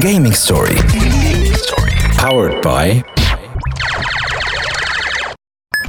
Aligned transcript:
Gaming 0.00 0.32
Story. 0.32 0.74
Powered 2.16 2.62
by 2.62 3.04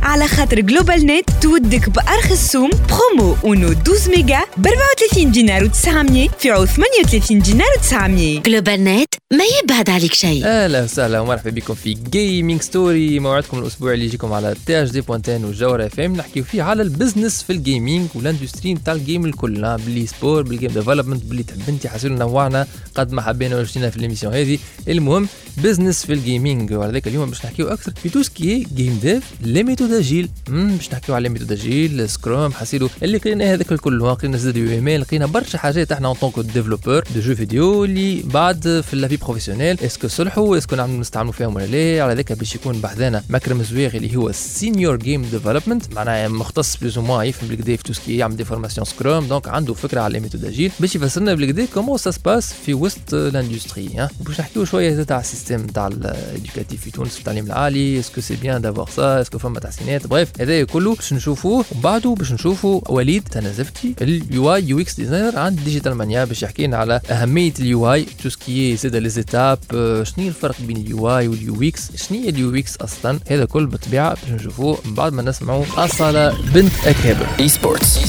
على 0.01 0.27
خاطر 0.27 0.59
GlobalNet 0.59 1.29
تودك 1.41 1.89
بأرخص 1.89 2.51
سوم 2.51 2.69
برومو 2.69 3.35
اونو 3.43 3.71
12 3.71 4.11
ميجا 4.11 4.39
ب 4.57 4.67
34 4.67 5.31
دينار 5.31 5.69
و900 5.69 6.31
في 6.39 6.51
عوض 6.51 6.67
38 6.67 7.39
دينار 7.39 7.68
و900 7.68 8.43
GlobalNet 8.45 9.13
ما 9.33 9.43
يبعد 9.64 9.89
عليك 9.89 10.14
شيء. 10.14 10.41
أهلا 10.45 10.83
وسهلا 10.83 11.19
ومرحبا 11.19 11.50
بكم 11.50 11.73
في 11.73 11.93
Gaming 11.93 12.61
Story 12.61 13.20
موعدكم 13.19 13.59
الأسبوع 13.59 13.93
اللي 13.93 14.05
يجيكم 14.05 14.33
على 14.33 14.55
THD 14.65 15.02
point 15.02 15.33
tn 15.33 15.45
وجوهرة 15.45 15.86
FM 15.86 16.15
نحكيو 16.15 16.43
فيه 16.43 16.64
على 16.64 16.82
ال 16.84 16.90
business 16.90 17.43
في 17.43 17.54
ال 17.54 17.61
gaming 17.61 18.07
وال 18.15 18.27
industry 18.27 18.73
نتاع 18.73 18.93
ال 18.93 19.00
game 19.00 19.25
الكل 19.25 19.78
بال 19.86 20.07
e-sport 20.07 20.41
بال 20.41 20.52
game 20.52 20.71
development 20.71 21.23
باللي 21.23 21.43
تحب 21.43 21.61
أنت 21.69 21.87
حاسين 21.87 22.15
نوعنا 22.15 22.68
قد 22.96 23.11
ما 23.14 23.21
حبينا 23.21 23.57
وجدنا 23.60 23.89
في 23.89 23.97
ال 23.97 24.01
émission 24.01 24.33
هذه. 24.33 24.60
المهم 24.87 25.28
business 25.57 26.05
في 26.05 26.14
ال 26.14 26.22
gaming 26.22 26.73
وعلى 26.73 26.91
ذلك 26.91 27.07
اليوم 27.07 27.29
باش 27.29 27.46
نحكيو 27.46 27.68
أكثر 27.68 27.93
في 28.04 28.10
tout 28.10 28.23
ce 28.23 28.41
qui 28.41 28.68
est 28.75 28.86
game 28.86 29.00
dev 29.01 29.23
les 29.42 29.64
méthodes 29.83 29.97
agiles 29.97 30.29
باش 30.50 30.93
نحكيو 30.93 31.15
على 31.15 31.29
méthode 31.29 31.51
agile 31.51 32.09
Scrum 32.09 32.53
حاصيلو 32.53 32.89
اللي 33.03 33.17
قرينا 33.17 33.53
هذاك 33.53 33.72
الكل. 33.72 34.00
لقينا 34.00 34.38
زاد 34.38 34.58
UML 34.58 34.89
لقينا 34.89 35.25
برشا 35.25 35.58
حاجات 35.58 35.92
إحنا 35.92 36.08
en 36.08 36.16
tant 36.16 36.29
que 36.29 36.39
développeur 36.39 37.03
de 37.16 37.22
jeux 37.22 37.36
vidéo 37.36 37.86
اللي 37.86 38.22
بعد 38.23 38.83
في 38.89 38.95
la 38.95 39.04
vie 39.04 39.17
professionnelle 39.17 39.80
est-ce 39.80 39.98
que 39.98 40.08
صلحوا؟ 40.08 40.58
est-ce 40.58 40.69
que 40.69 40.75
نستعملوا 40.75 41.33
فيهم 41.33 41.56
ولا 41.56 41.66
لا؟ 41.66 42.03
على 42.03 42.14
ذلك 42.14 42.33
باش 42.33 42.56
يكون 42.56 42.81
بحذانا 42.81 43.23
مكرم 43.30 43.64
زويغ 43.64 43.95
اللي 43.95 44.16
هو 44.16 44.31
senior 44.31 44.95
game 44.95 45.22
development 45.22 45.94
معناها 45.94 46.28
مختص 46.28 46.78
plus 46.78 46.97
ou 47.00 47.06
moins 47.06 47.23
يفهم 47.23 47.50
بالقدا 47.50 47.75
في 47.75 47.84
tout 47.83 47.94
ce 47.94 48.03
qui 48.03 48.17
يعمل 48.17 48.36
des 48.36 48.45
formations 48.45 48.86
Scrum 48.86 49.28
donc 49.28 49.47
عنده 49.47 49.73
فكرة 49.73 50.02
على 50.02 50.20
méthode 50.19 50.45
agile 50.45 50.72
باش 50.80 50.95
يفسرنا 50.95 51.34
بالقدا 51.33 51.66
comment 51.73 51.97
ça 51.97 52.11
se 52.11 52.23
passe 52.23 52.53
في 52.66 52.73
وسط 52.73 53.14
l'industrie 53.14 54.08
باش 54.22 54.39
نحكيو 54.39 54.66
شوية 54.66 54.94
زاد 54.94 55.11
على 55.11 55.22
ال 55.22 55.27
système 55.27 55.67
تاع 55.67 55.88
ال 55.88 55.98
éducatif 55.98 56.81
في 56.81 56.92
تونس 56.92 57.14
في 57.14 57.20
التعليم 57.20 57.45
العالي. 57.45 58.00
est-ce 58.00 58.14
que 58.14 58.22
c'est 58.22 58.36
bien 58.36 58.62
d'avoir 58.62 58.89
ça 58.95 59.22
est-ce 59.22 59.32
que 59.32 59.38
فما 59.38 59.59
تحسينات 59.74 60.08
bref 60.08 60.30
هذا 60.42 60.64
كله 60.64 60.96
باش 60.96 61.14
نشوفوه. 61.14 61.66
ومن 61.72 61.82
بعده 61.82 62.16
باش 62.16 62.32
نشوفوا 62.32 62.82
وليد 62.90 63.24
تنازفتي 63.24 63.96
ال 64.02 64.56
UI 64.56 64.64
UX 64.67 64.94
designer 64.95 65.39
عند 65.40 65.60
Digital 65.59 65.94
Mania 65.94 66.26
باش 66.26 66.44
يحكي 66.44 66.68
لنا 66.68 66.78
على 66.78 67.02
أهمية 67.10 67.54
ال 67.59 67.94
UI 67.94 68.06
tout 68.23 68.30
ce 68.30 68.48
qui 68.48 68.76
زاد 68.76 68.96
les 68.95 69.09
étapes 69.09 69.59
شنو 70.04 70.28
الفرق 70.28 70.56
بين 70.62 70.78
ال 70.78 71.17
UI 71.17 71.28
وال 71.28 71.62
UX 71.64 71.81
شنو 72.08 72.20
هي 72.20 72.30
ال 72.30 72.56
UX 72.56 72.78
أصلا؟ 72.78 73.20
هذا 73.28 73.46
كل 73.46 73.66
بالطبيعة 73.66 74.14
باش 74.22 74.32
نشوفوه. 74.42 74.78
من 74.86 74.94
بعد 74.94 75.14
ما 75.14 75.22
نسمعوا 75.22 75.66
أصالة 75.78 76.38
بنت 76.54 76.72
اكابر 76.86 77.28
Esports. 77.48 78.00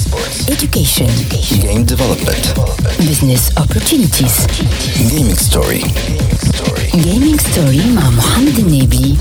education. 0.50 1.10
Game 1.64 1.84
development. 1.94 2.44
business 3.10 3.44
opportunities. 3.62 4.36
Gaming 5.12 5.38
Story. 5.48 5.84
gaming 7.06 7.38
story. 7.38 7.86
مع 7.94 8.10
محمد 8.10 8.58
النبي 8.58 9.16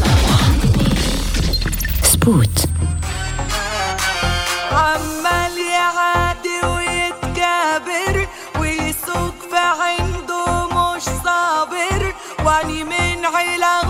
سبوت 2.23 2.59
عمال 4.71 5.57
يعادي 5.57 6.59
ويتكابر 6.65 8.27
ويسوق 8.59 9.35
في 9.51 9.57
عنده 9.57 10.67
مش 10.67 11.03
صابر. 11.03 12.13
واني 12.45 12.83
من 12.83 13.25
عيلة 13.25 13.82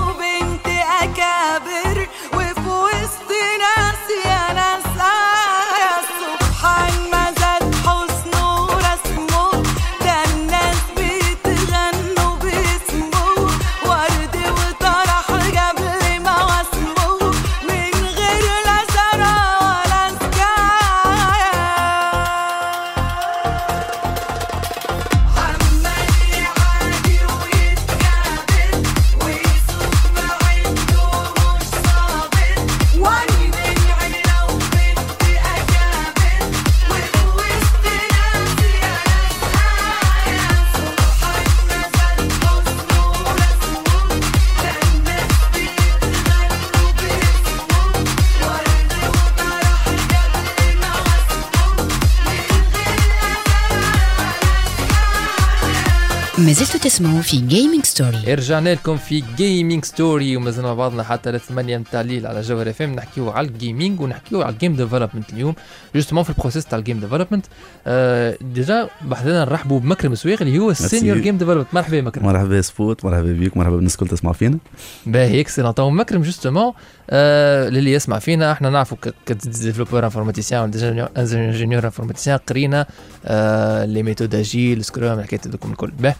ما 56.45 56.51
زلتوا 56.51 56.79
تسمعوا 56.79 57.21
في 57.21 57.37
Gaming 57.37 57.85
Story 57.85 58.33
رجعنا 58.33 58.69
لكم 58.69 58.97
في 58.97 59.23
Gaming 59.37 59.85
Story 59.85 60.37
ومازلنا 60.37 60.67
مع 60.67 60.73
بعضنا 60.73 61.03
حتى 61.03 61.31
لثمانية 61.31 61.77
متاع 61.77 62.01
الليل 62.01 62.27
على 62.27 62.41
جوهرة 62.41 62.69
FM 62.69 62.93
نحكيو 62.95 63.29
على 63.29 63.47
ال 63.47 63.55
gaming 63.55 64.01
ونحكيو 64.01 64.41
على 64.41 64.53
ال 64.53 64.58
game 64.58 64.75
development 64.75 65.33
اليوم. 65.33 65.55
justement 65.95 66.23
في 66.23 66.29
ال 66.29 66.34
process 66.34 66.65
تاع 66.65 66.79
ال 66.79 66.83
game 66.83 66.99
development 66.99 67.45
آه 67.87 68.37
déjà 68.41 68.89
بحثنا 69.01 69.45
نرحبوا 69.45 69.79
بمكرم 69.79 70.15
سويق 70.15 70.41
اللي 70.41 70.59
هو 70.59 70.71
ال 70.71 70.78
senior 70.78 71.17
game 71.17 71.37
development 71.37 71.67
مرحبا 71.73 71.97
يا 71.97 72.01
مكرم. 72.01 72.25
مرحبا 72.25 72.61
سبوت 72.61 73.05
مرحبا 73.05 73.31
بيك 73.31 73.57
مرحبا 73.57 73.75
بالناس 73.75 73.93
الكل 73.93 74.07
تسمعوا 74.07 74.35
فينا. 74.35 74.57
باهي 75.05 75.39
excellent 75.39 75.73
تو 75.73 75.89
مكرم 75.89 76.21
justement 76.21 76.73
آه 77.09 77.69
للي 77.69 77.93
يسمع 77.93 78.19
فينا 78.19 78.51
إحنا 78.51 78.69
نعرفوا 78.69 78.97
ك 79.25 79.32
développeur 79.32 80.05
informaticien 80.05 80.71
ingénieur 81.17 81.85
informaticien 81.85 82.37
قرينا 82.37 82.85
آه 83.25 83.85
les 83.85 84.03
méthodes 84.03 84.35
agiles 84.35 84.85
Scrum 84.85 85.19
الحكايات 85.19 85.47
هذوكم 85.47 85.71
الكل. 85.71 85.91
باه 85.99 86.15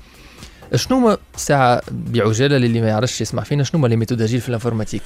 شنو 0.75 0.97
هما 0.97 1.17
ساعة 1.37 1.81
بعجالة 1.91 2.57
للي 2.57 2.81
ما 2.81 2.87
يعرفش 2.87 3.21
يسمع 3.21 3.43
فينا 3.43 3.63
شنو 3.63 3.79
هما 3.79 3.87
les 3.87 3.95
méthodes 3.95 4.21
agiles 4.21 4.41
في 4.41 4.49
ال 4.49 4.53
informatique؟ 4.53 5.01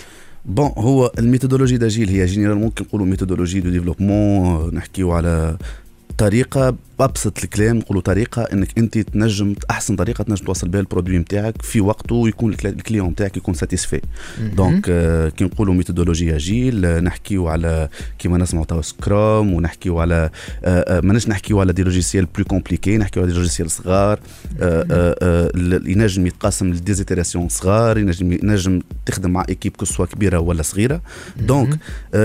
bon 0.46 0.72
هو 0.78 1.12
ال 1.20 1.24
méthodologie 1.24 1.78
d'agile 1.78 2.09
هي 2.10 2.26
générale 2.25 2.58
ممكن 2.58 2.86
نقولوا 2.86 3.06
méthodologie 3.06 3.59
de 3.59 3.70
développement 3.70 4.75
نحكيو 4.76 5.12
على 5.12 5.58
طريقة 6.18 6.75
بابسط 7.00 7.44
الكلام 7.44 7.78
نقولوا 7.78 8.01
طريقة 8.01 8.41
إنك 8.41 8.78
أنت 8.78 8.97
تنجم 8.97 9.56
أحسن 9.69 9.95
طريقة 9.95 10.23
تنجم 10.23 10.45
توصل 10.45 10.68
بها 10.68 10.79
ال 10.80 10.84
produit 10.84 11.18
نتاعك 11.18 11.62
في 11.62 11.81
وقته 11.81 12.16
ويكون 12.16 12.53
ال 12.53 12.62
client 12.62 13.09
نتاعك 13.09 13.38
يكون 13.38 13.53
satisfait 13.53 14.02
donc 14.40 14.86
آه، 14.90 15.29
كي 15.29 15.44
نقولوا 15.44 15.73
méthodologie 15.74 16.36
agile 16.36 16.86
آه، 16.85 17.00
نحكيو 17.00 17.47
على 17.47 17.90
كيما 18.19 18.38
نسمعوا 18.38 18.66
توا 18.66 18.81
Scrum 18.81 19.53
ونحكيو 19.53 20.00
على 20.00 20.29
آه، 20.63 21.01
ماناش 21.01 21.29
نحكيو 21.29 21.59
على 21.59 21.73
des 21.74 21.84
logiciels 21.84 22.25
plus 22.25 22.46
compliqués 22.46 22.98
نحكيو 22.97 23.24
على 23.24 23.31
des 23.31 23.38
logiciels 23.38 23.72
صغار 23.72 24.19
ينجم 25.85 26.28
يتقاسم 26.28 26.74
ل 26.74 26.79
des 26.79 26.95
itérations 26.95 27.50
صغار 27.50 27.97
ينجم 27.97 28.31
ينجم 28.31 28.81
تخدم 29.06 29.31
مع 29.31 29.45
équipe 29.50 29.75
que 29.75 29.86
ce 29.86 29.92
soit 29.92 30.06
كبيرة 30.06 30.39
ولا 30.39 30.62
صغيرة. 30.62 31.01
donc 31.38 31.80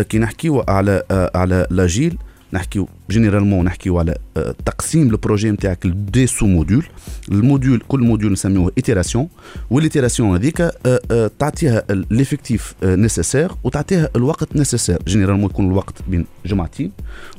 كي 0.09 0.19
نحكيو 0.19 0.65
على 0.69 1.03
على 1.35 1.67
l'agile 1.71 2.19
نحكيو 2.53 2.89
généralement 3.11 3.65
نحكيو 3.65 3.99
على 3.99 4.17
آه، 4.37 4.55
تقسيم 4.65 5.11
ال 5.11 5.16
projet 5.16 5.51
نتاعك 5.51 5.87
ل 5.87 6.27
des 6.27 6.47
sous-modules. 6.47 6.85
ال 7.29 7.37
module 7.37 7.83
كل 7.89 8.01
module 8.01 8.33
نسميوه 8.33 8.73
itération 8.77 9.29
وال 9.71 9.82
itération 9.82 10.35
هذيك 10.35 10.61
آه، 10.61 10.73
آه، 10.87 11.31
تعطيها 11.39 11.83
l'effectif 12.11 12.75
nécessaire 12.85 13.53
وتعطيها 13.65 14.09
الوقت 14.17 14.57
nécessaire 14.57 14.99
généralement 15.09 15.51
يكون 15.51 15.67
الوقت 15.67 15.95
بين 16.09 16.27
جمعتين 16.47 16.93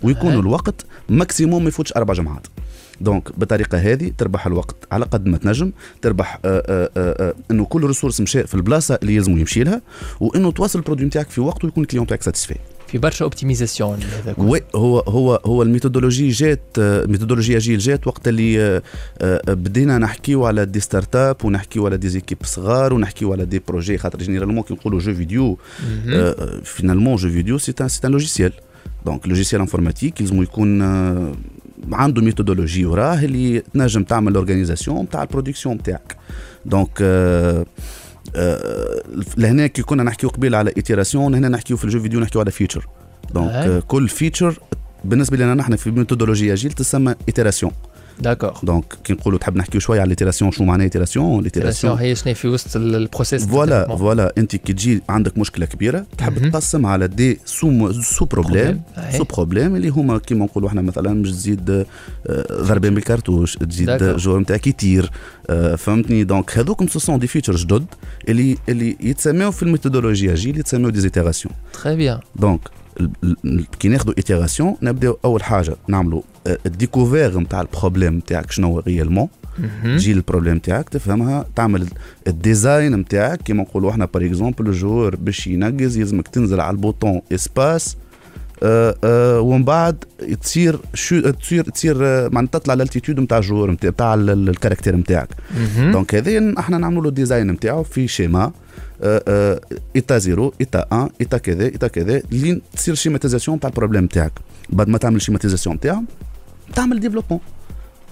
ويكون. 0.04 0.34
الوقت 0.34 0.86
maximum 1.10 1.64
ما 1.64 1.68
يفوتش 1.68 1.94
أربع 1.94 2.14
جمعات. 2.14 2.48
donc 3.02 3.40
بالطريقة 3.40 3.78
هذه 3.78 4.12
تربح 4.18 4.48
الوقت 4.48 4.76
على 4.92 5.06
قد 5.06 5.26
ما 5.28 5.38
تنجم 5.38 5.72
تربح 6.02 6.40
إنه 7.52 7.66
كل 7.66 7.84
ressource 7.84 8.22
مشى 8.22 8.48
في 8.48 8.56
البلاصة 8.56 9.00
اللي 9.02 9.16
يلزمو 9.16 9.38
يمشي 9.38 9.64
لها 9.64 9.82
وإنه 10.20 10.52
توصل 10.52 10.80
ال 10.80 10.83
produit 10.83 11.06
نتاعك 11.06 11.30
في 11.30 11.42
وقته 11.42 11.66
ويكون 11.66 11.84
ال 11.84 11.87
client 11.87 12.04
نتاعك 12.04 12.22
satisfait 12.22 12.56
في 12.94 13.00
برشا 13.00 13.26
optimisation 13.26 14.00
هذا 14.04 14.34
كل. 14.34 14.42
oui 14.42 14.62
هو 14.76 15.00
هو 15.00 15.42
هو 15.46 15.64
ال 15.64 15.69
méthodologie 15.69 16.30
جات 16.30 16.62
آه، 16.80 17.04
ال 17.04 17.08
méthodologie 17.08 17.60
agile 17.60 17.80
جات 17.80 18.08
وقت 18.08 18.28
اللي 18.28 18.62
آه، 18.62 18.82
آه، 19.22 19.54
بدينا 19.54 19.98
نحكيو 19.98 20.46
على 20.46 20.66
des 20.66 20.80
start-up 20.80 21.46
ونحكيو 21.46 21.86
على 21.86 21.98
des 21.98 22.10
équipes 22.10 22.38
صغار 22.44 22.94
ونحكيو 22.94 23.34
على 23.34 23.46
des 23.46 23.62
projets 23.68 23.98
خاطر 23.98 24.20
généralement 24.20 24.64
كي 24.64 24.74
نقولوا 24.74 25.00
jeux 25.00 25.14
vidéo 25.14 25.58
مهم. 26.06 26.34
finalement 26.64 27.16
jeu 27.16 27.30
vidéo 27.30 27.58
c'est 27.58 27.74
un 27.82 27.88
c'est 27.88 28.08
un 28.08 28.12
logiciel 28.12 28.54
donc 29.06 29.28
logiciel 29.28 29.62
informatique 29.62 30.22
يلزمو 30.22 30.44
يكون 30.44 30.82
آه، 30.82 31.34
عنده 31.92 32.22
méthodologie 32.22 32.86
وراه 32.86 33.24
اللي 33.24 33.60
تنجم 33.60 34.04
تعمل 34.04 34.32
ال 34.32 34.37
organisation 34.37 35.04
نتاع 35.04 35.22
ال 35.22 35.27
production 35.27 35.76
نتاعك 35.76 36.18
donc 36.66 36.90
آه، 37.02 37.60
آه، 37.60 37.66
لهنا 39.38 39.68
كي 39.68 39.82
كنا 39.82 40.04
نحكيو 40.04 40.30
قبيل 40.30 40.56
على 40.56 40.74
itération 40.78 41.36
هنا 41.36 41.50
نحكيو 41.50 41.78
في 41.78 41.84
ال 41.84 41.88
jeu 41.88 42.00
vidéo 42.00 42.20
نحكيو 42.20 42.42
على 42.42 42.52
feature 42.52 42.88
donc. 43.34 43.50
آه، 43.50 43.80
كل 43.80 44.10
feature 44.10 44.60
بالنسبة 45.04 45.38
لنا 45.38 45.54
نحن 45.54 45.76
في 45.76 45.92
méthodologie 45.92 46.54
agile 46.54 46.72
تسمى 46.72 47.16
itération 47.28 47.72
d'accord 48.20 48.54
donc 48.64 48.86
كي 49.04 49.14
نقولوا 49.14 49.40
تحب 49.40 49.56
نحكيو 49.58 49.80
شوية 49.82 50.02
على 50.02 50.10
l'itération 50.10 50.52
شو 50.52 50.64
معناها 50.64 50.84
l'itération 50.84 51.44
l'itération 51.44 51.98
هي 51.98 52.16
شنو 52.16 52.34
في 52.34 52.48
وسط 52.48 52.76
ال- 52.76 52.96
ال 52.96 53.02
process 53.02 53.46
voilà 53.46 53.96
voilà 53.96 54.34
انت 54.38 54.56
كي 54.56 54.74
تجي 54.74 55.02
عندك 55.10 55.38
مشكله 55.38 55.66
كبيره 55.66 56.06
تحب. 56.18 56.50
تقسم 56.52 56.86
على 56.86 57.08
des 57.08 57.40
sous 57.46 57.92
sous-problèmes. 57.92 58.82
sous-problèmes 59.18 59.76
اللي 59.76 59.90
هما 59.90 60.18
كيما 60.18 60.46
نقولوا 60.46 60.70
إحنا 60.70 60.82
مثلا 60.82 61.14
مش 61.14 61.32
تزيد 61.32 61.86
ضربين 62.52 62.96
بال 62.96 63.07
cartouche 63.07 63.56
تزيد. 63.56 64.04
joueur 64.04 64.40
نتاعك 64.40 64.68
يطير 64.68 65.12
فهمتني 65.78 66.24
donc 66.24 66.58
هذوكم 66.58 66.88
ce 66.88 67.00
sont 67.00 67.20
des 67.20 67.28
features 67.28 67.56
جدد 67.56 67.86
اللي 68.30 68.58
اللي 68.70 68.98
يتسموا 69.00 69.52
في 69.52 69.64
ال 69.64 69.69
méthodologie 69.69 70.34
agile 70.34 70.60
يتسموا 70.60 70.90
des 70.90 71.04
itérations 71.04 71.54
très 71.84 71.96
bien 71.96 72.20
donc 72.36 72.60
كي 73.80 73.88
ناخذوا 73.88 74.14
itération 74.18 74.76
نبداو 74.82 75.18
اول 75.26 75.44
حاجة 75.44 75.76
نعملوا 75.88 76.22
ال 76.48 76.56
découverte 76.56 77.40
نتاع 77.40 77.62
ال 77.62 77.68
problème 77.68 78.18
نتاعك 78.18 78.52
شنو 78.52 78.68
هو 78.68 78.80
réellement؟ 78.80 79.28
تجي 79.84 80.12
ال 80.12 80.17
problème 80.17 80.56
نتاعك 80.56 80.90
تفهمها؟ 80.90 81.46
تعمل 81.56 81.88
ال 82.28 82.37
design 82.37 82.96
نتاعك 82.96 83.42
كيما 83.42 83.64
نقولوا 83.64 83.92
إحنا 83.92 84.06
par 84.06 84.26
exemple 84.26 84.68
ال 84.68 84.75
joueur 84.75 85.16
باش 85.16 85.48
ينقز 85.48 85.98
يلزمك 85.98 86.28
تنزل 86.28 86.60
على 86.60 86.76
ال 86.76 86.82
bouton 86.82 87.22
espace 87.32 87.98
آه 88.64 88.96
آه 89.04 89.40
ومن 89.40 89.64
بعد 89.64 90.04
تصير 90.42 90.80
شو 90.94 91.30
تصير 91.30 91.64
تصير 91.64 91.98
آه، 92.02 92.30
معناتها 92.34 92.60
تطلع 92.60 92.74
ال 92.74 92.79
altitude 92.79 93.20
نتاع 93.20 93.38
ال 93.38 93.43
joueur 93.43 93.72
نتاع 93.72 94.14
ال 94.14 94.22
caractère 94.22 94.96
نتاعك. 94.96 95.30
donc 95.78 96.16
هذا 96.16 96.60
إحنا 96.60 96.78
نعملوا 96.78 97.02
له 97.02 97.10
ال 97.10 97.16
design 97.16 97.52
نتاعو 97.52 97.84
في 97.84 98.08
schéma 98.08 98.52
آه، 99.02 99.24
آه، 99.28 99.62
état 99.96 100.18
zéro 100.18 100.54
état 100.62 100.86
1 100.92 101.10
état 101.22 101.38
كذا 101.38 101.64
état 101.64 101.88
كذا 101.88 102.22
لين 102.32 102.62
تصير 102.74 102.96
schématisation 102.96 103.60
تاع 103.60 103.70
ال 103.70 103.73
problème 103.73 104.04
نتاعك. 104.04 104.32
بعد 104.70 104.90
ما 104.90 104.98
تعمل 104.98 105.22
schématisation 105.22 105.76
نتاعهم 105.76 106.06
تعمل 106.76 107.00
développement 107.00 107.40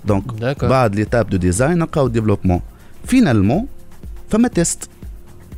donc 0.05 0.65
بعد 0.65 0.95
l'étape 0.95 1.29
de 1.29 1.37
design 1.37 1.77
نلقاو 1.77 2.07
développement 2.07 2.61
finalement 3.05 3.67
فما 4.29 4.47
test 4.47 4.89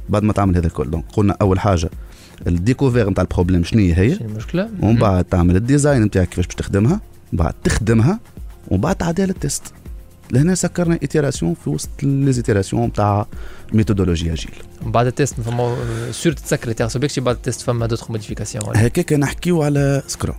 بعد 0.09 0.23
ما 0.23 0.33
تعمل 0.33 0.55
هذا 0.55 0.67
الكل. 0.67 0.89
donc 0.89 1.05
قلنا 1.13 1.37
أول 1.41 1.59
حاجة 1.59 1.89
ال 2.47 2.53
découverte 2.53 3.09
نتاع 3.09 3.23
ال 3.23 3.28
problème 3.28 3.63
شنو 3.63 3.81
هي؟ 3.81 4.13
المشكلة؟ 4.13 4.69
ومن 4.81 4.95
بعد 4.95 5.23
تعمل 5.23 5.55
ال 5.55 5.62
design 5.62 6.01
نتاعك 6.01 6.29
كيفاش 6.29 6.45
باش 6.45 6.55
تخدمها 6.55 7.01
بعد 7.33 7.53
تخدمها 7.63 8.19
ومن 8.67 8.81
بعد 8.81 8.95
تعديها 8.95 9.25
لل 9.25 9.38
test 9.38 9.63
لهنا 10.31 10.55
سكرنا 10.55 10.99
itération 11.01 11.53
في 11.53 11.69
وسط 11.69 11.89
les 12.03 12.22
itérations 12.22 12.83
نتاع 12.83 13.27
méthodologie 13.73 14.35
agile 14.35 14.55
بعد 14.81 15.05
ال 15.05 15.12
test 15.12 15.41
فما 15.41 15.75
سور 16.11 16.33
تسكر 16.33 16.71
تيغسو 16.71 16.99
بعد 17.21 17.35
ال 17.35 17.40
test 17.40 17.61
فما 17.61 17.85
d'autres 17.85 18.05
modifications 18.09 18.77
هكاك 18.77 19.13
نحكيو 19.13 19.63
على 19.63 20.03
Scrum 20.07 20.35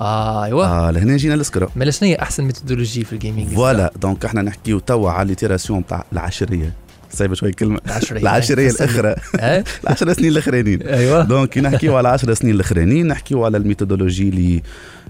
آه 0.00 0.44
ايوا 0.44 0.64
آه 0.64 0.90
لهنا 0.90 1.16
جينا 1.16 1.34
ل 1.34 1.40
Scrum 1.40 1.68
مالا 1.76 1.90
شنو 1.90 2.08
هي 2.08 2.14
أحسن 2.16 2.44
méthodologie 2.44 3.04
في 3.04 3.12
ال 3.12 3.17
gaming 3.17 3.48
voilà 3.48 3.92
donc 4.02 4.24
إحنا 4.24 4.42
نحكيو 4.42 4.78
توا 4.78 5.10
على 5.10 5.28
l'itération 5.28 5.86
تاع 5.86 6.04
العشرية. 6.12 6.72
صعيبه 7.16 7.34
شوي 7.34 7.52
كلمة. 7.52 7.80
العشريه 8.10 8.70
الأخرى. 8.80 9.14
العشر 9.84 10.12
سنين 10.12 10.28
الأخرانيين. 10.32 10.82
ايوا 10.82 11.22
donc 11.22 11.48
كي 11.48 11.60
نحكيو 11.60 11.96
على 11.96 12.08
10 12.08 12.34
سنين 12.34 12.54
الأخرانيين 12.54 13.06
نحكيو 13.08 13.44
على 13.44 13.56
ال 13.56 13.62
méthodologie 13.62 14.28
اللي 14.28 14.62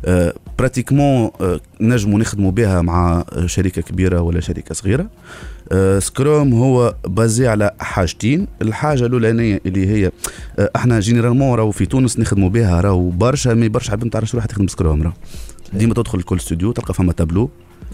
آه، 0.05 0.35
pratiquement 0.59 1.31
آه، 1.41 1.61
نجموا 1.81 2.19
نخدموا 2.19 2.51
بها 2.51 2.83
مع 2.83 3.25
آه، 3.33 3.47
شركة 3.47 3.83
كبيرة 3.83 4.21
ولا 4.21 4.41
شركة 4.41 4.75
صغيرة. 4.75 5.07
آه، 5.73 5.99
Scrum 5.99 6.55
هو 6.55 6.95
basé 7.07 7.49
على 7.49 7.71
حاجتين. 7.81 8.47
الحاجة 8.63 9.07
الأولانية 9.07 9.61
اللي 9.67 9.87
هي 9.89 10.11
إحنا 10.77 11.01
généralement 11.01 11.59
راهو 11.59 11.71
في 11.71 11.87
تونس 11.87 12.19
نخدموا 12.19 12.49
بها 12.49 12.81
راهو 12.81 13.11
برشا 13.11 13.51
mais 13.51 13.69
برشا 13.69 13.91
حابين 13.91 14.11
تعرف 14.11 14.29
شو 14.29 14.37
راح 14.37 14.47
تخدم 14.47 14.67
Scrum 14.67 15.03
راهو. 15.03 15.13
ديما 15.73 15.95
تدخل 15.95 16.23
كل 16.23 16.37
استوديو 16.37 16.73
تلقى 16.73 16.95
فما 16.95 17.13
تابلو. 17.13 17.51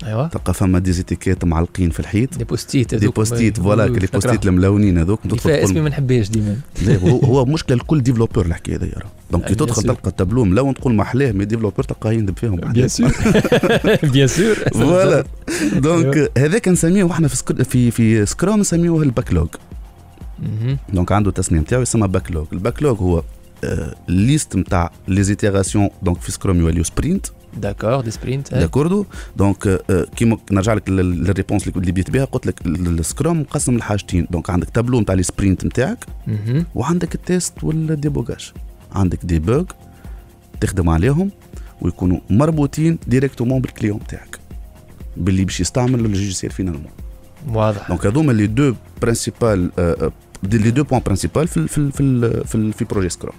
ايوا 0.07 0.27
تلقى 0.27 0.55
فما 0.55 0.79
des 0.79 0.94
étiquettes 0.94 1.44
معلقين 1.45 1.91
في 1.91 2.01
الحيط. 2.01 2.39
des 2.39 2.44
post-it 2.44 2.94
des 2.94 3.09
post-it 3.09 3.61
voilà 3.61 3.87
les 3.87 4.06
post-it 4.06 4.47
الملونين 4.47 4.99
هذوك 4.99 5.21
فيها 5.21 5.31
تدخل 5.33 5.51
اسمي 5.51 5.81
ما 5.81 5.89
نحبهاش 5.89 6.29
ديما. 6.29 6.57
هو 7.05 7.19
هو 7.19 7.45
مشكله 7.45 7.77
لكل 7.77 8.01
développeur 8.00 8.47
الحكاية 8.47 8.77
هذيا 8.77 8.93
donc 9.31 9.44
كي 9.45 9.53
آه، 9.53 9.57
تدخل. 9.57 9.83
تلقى 9.83 10.11
التابلو 10.11 10.45
ملون 10.45 10.75
تقول 10.75 10.95
ما 10.95 11.03
احلاه 11.03 11.33
mais 11.33 11.44
développeur 11.44 11.85
تلقاه 11.85 12.13
يندب 12.13 12.39
فيهم 12.39 12.57
bien 12.56 12.89
sûr. 12.89 13.12
bien 14.12 14.27
sûr. 14.27 14.55
voilà. 14.55 15.25
donc 15.73 16.31
هذاك 16.39 16.69
نسميه 16.69 17.11
إحنا 17.11 17.29
في 17.29 17.65
في 17.65 17.91
في 17.91 18.27
Scrum 18.27 18.61
نسميوه 18.61 19.03
ال 19.03 19.08
backlog. 19.08 19.49
donc 20.93 21.12
عنده 21.13 21.31
تسمية 21.31 21.61
نتاعو 21.61 21.83
يسمى 21.83 22.09
backlog 22.09 22.47
ال 22.53 22.58
backlog 22.58 22.99
هو 22.99 23.23
آه، 23.65 23.95
liste 24.09 24.56
نتاع 24.57 24.93
les 25.09 25.23
itérations 25.23 25.89
donc 26.03 26.21
في 26.21 26.33
Scrum 26.33 26.61
يوليو 26.61 26.85
sprints. 26.85 27.27
d'accord 27.56 28.00
des 28.00 28.11
sprints 28.11 28.55
d'accord 28.55 29.05
donc 29.37 29.81
كيما 30.17 30.39
نرجع 30.53 30.75
لك 30.75 30.89
لل- 30.91 31.25
لل 31.25 31.34
réponse 31.34 31.69
اللي 31.69 31.93
بديت 31.93 32.11
بها 32.11 32.25
قلت 32.25 32.47
لك 32.47 32.67
ال- 32.67 32.99
ال 32.99 33.06
Scrum 33.06 33.41
مقسم 33.41 33.77
لحاجتين 33.77 34.27
donc 34.31 34.50
عندك 34.51 34.71
تابلو 34.71 35.01
نتاع 35.01 35.15
les 35.15 35.23
sprints 35.23 35.65
نتاعك. 35.65 36.07
وعندك 36.75 37.15
ال 37.15 37.25
test 37.25 37.65
وال 37.65 37.82
débogage 37.82 38.53
عندك 38.93 39.19
débogue 39.25 39.65
تخدم 40.61 40.89
عليهم 40.91 41.31
ويكونوا 41.81 42.19
مربوطين 42.31 42.99
directement 43.06 43.61
بال 43.61 43.70
client 43.70 43.99
بتاعك 43.99 44.39
باللي 45.17 45.45
باش 45.45 45.61
يستعمل 45.61 45.95
ال 45.94 46.01
logiciel 46.01 46.53
finalement 46.53 46.91
واضح 47.49 47.89
دونك 47.89 48.07
هذوما 48.07 48.33
les 48.33 48.47
deux 48.47 48.75
principales 49.03 49.71
les 50.53 50.71
deux 50.71 50.85
points 50.85 51.00
principales 51.06 51.49
في 51.49 51.69
في 51.69 51.91
في 52.45 52.73
في, 52.73 52.85
projet 52.85 53.09
Scrum 53.09 53.35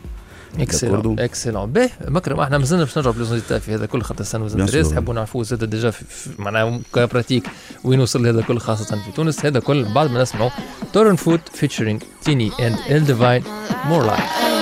excellent. 0.60 1.20
excellent 1.20 1.72
باهي 1.72 1.90
مكرم 2.08 2.40
إحنا 2.40 2.58
مازلنا 2.58 2.84
باش 2.84 2.98
نرجعوا 2.98 3.16
plus 3.16 3.30
en 3.30 3.38
détail 3.38 3.60
في 3.60 3.76
هذا 3.76 3.86
كل 3.86 4.02
خاطر 4.02 4.24
Bien 4.24 4.36
intéresse 4.42 4.88
sûr. 4.88 4.92
نحبوا 4.92 5.14
نعرفوا 5.14 5.44
زاد 5.44 5.64
déjà 5.64 5.94
معناها 6.40 6.80
ك 6.96 7.01
pratique 7.01 7.44
وين 7.84 8.00
وصل 8.00 8.28
هذا 8.28 8.42
كل 8.42 8.60
خاصة 8.60 8.96
في 8.96 9.12
تونس. 9.16 9.46
هذا 9.46 9.60
كل 9.60 9.94
بعد 9.94 10.12
ما 10.12 10.22
نسمعوا 10.22 10.50
Torren 10.94 11.16
Foot 11.16 11.42
featuring 11.54 12.04
Tinie 12.26 12.52
and 12.60 12.78
L 12.90 13.06
Devine 13.06 13.44
More 13.86 14.06
Life 14.06 14.53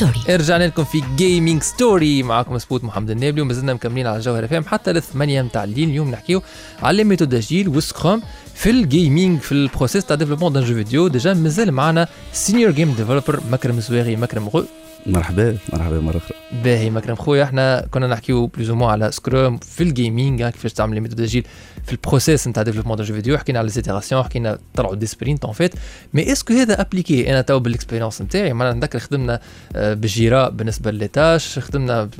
story 0.00 0.36
رجعنا 0.36 0.66
لكم 0.66 0.84
في 0.84 1.02
Gaming 1.16 1.62
Story 1.62 2.22
معكم 2.22 2.58
سبوت 2.58 2.84
محمد 2.84 3.10
النابلي 3.10 3.40
ومازلنا 3.40 3.74
مكملين 3.74 4.06
على 4.06 4.16
الجوهرة 4.16 4.48
FM 4.48 4.64
حتى 4.64 4.92
للثمانية 4.92 5.42
متاع 5.42 5.64
الليل. 5.64 5.88
اليوم 5.88 6.10
نحكيو 6.10 6.42
على 6.82 7.04
méthode 7.04 7.34
agile 7.34 7.68
وال 7.68 7.83
Scrum 7.83 8.22
في 8.54 8.70
ال 8.70 8.80
gaming 8.80 9.40
في 9.40 9.52
ال 9.52 9.58
process 9.58 10.04
تاع 10.04 10.16
développement 10.16 10.52
d'un 10.52 10.64
jeu 10.64 10.74
vidéo 10.74 11.08
déjà 11.08 11.34
مازال 11.34 11.72
معنا 11.72 12.08
senior 12.32 12.70
game 12.70 12.92
developer 12.92 13.40
مكرم 13.50 13.80
زواغي 13.80 14.16
مكرم 14.16 14.48
go. 14.48 14.64
مرحبا 15.06 15.56
مرحبا 15.72 16.00
مرة 16.00 16.16
أخرى. 16.16 16.36
باهي 16.64 16.90
مكرم. 16.90 17.14
خويا 17.14 17.44
إحنا 17.44 17.86
كنا 17.90 18.06
نحكيو 18.06 18.46
plus 18.46 18.70
ou 18.70 18.75
moins 18.75 18.86
على 18.88 19.12
Scrum 19.12 19.58
في 19.58 19.82
ال 19.82 19.91
gaming 19.91 20.42
كيفاش 20.42 20.72
تعمل 20.72 20.94
les 20.94 21.00
méthodes 21.00 21.20
agiles 21.20 21.46
في 21.84 21.92
ال 21.92 21.99
process 21.99 22.48
نتاع 22.48 22.62
développement 22.62 22.96
d'un 22.96 23.06
jeu 23.06 23.14
vidéo 23.14 23.38
حكينا 23.38 23.58
على 23.58 23.66
les 23.66 23.79
itérations 23.79 24.22
حكينا 24.22 24.58
طلعوا 24.74 24.94
des 24.94 25.06
sprints 25.06 25.44
en 25.44 25.52
fait 25.52 25.74
mais 26.14 26.32
est-ce 26.32 26.47
que 26.47 26.54
هذا 26.54 26.80
appliqué 26.80 27.30
أنا 27.30 27.40
تو 27.40 27.58
بال 27.58 27.69
expérience 27.69 28.22
نتاعي. 28.22 28.52
معناها 28.52 28.74
نذكر 28.74 28.98
خدمنا 28.98 29.40
آه، 29.76 29.94
ب 29.94 30.05
Jira 30.05 30.48
بالنسبة 30.48 30.90
لل 30.90 31.07
tâches 31.07 31.58
خدمنا 31.58 32.10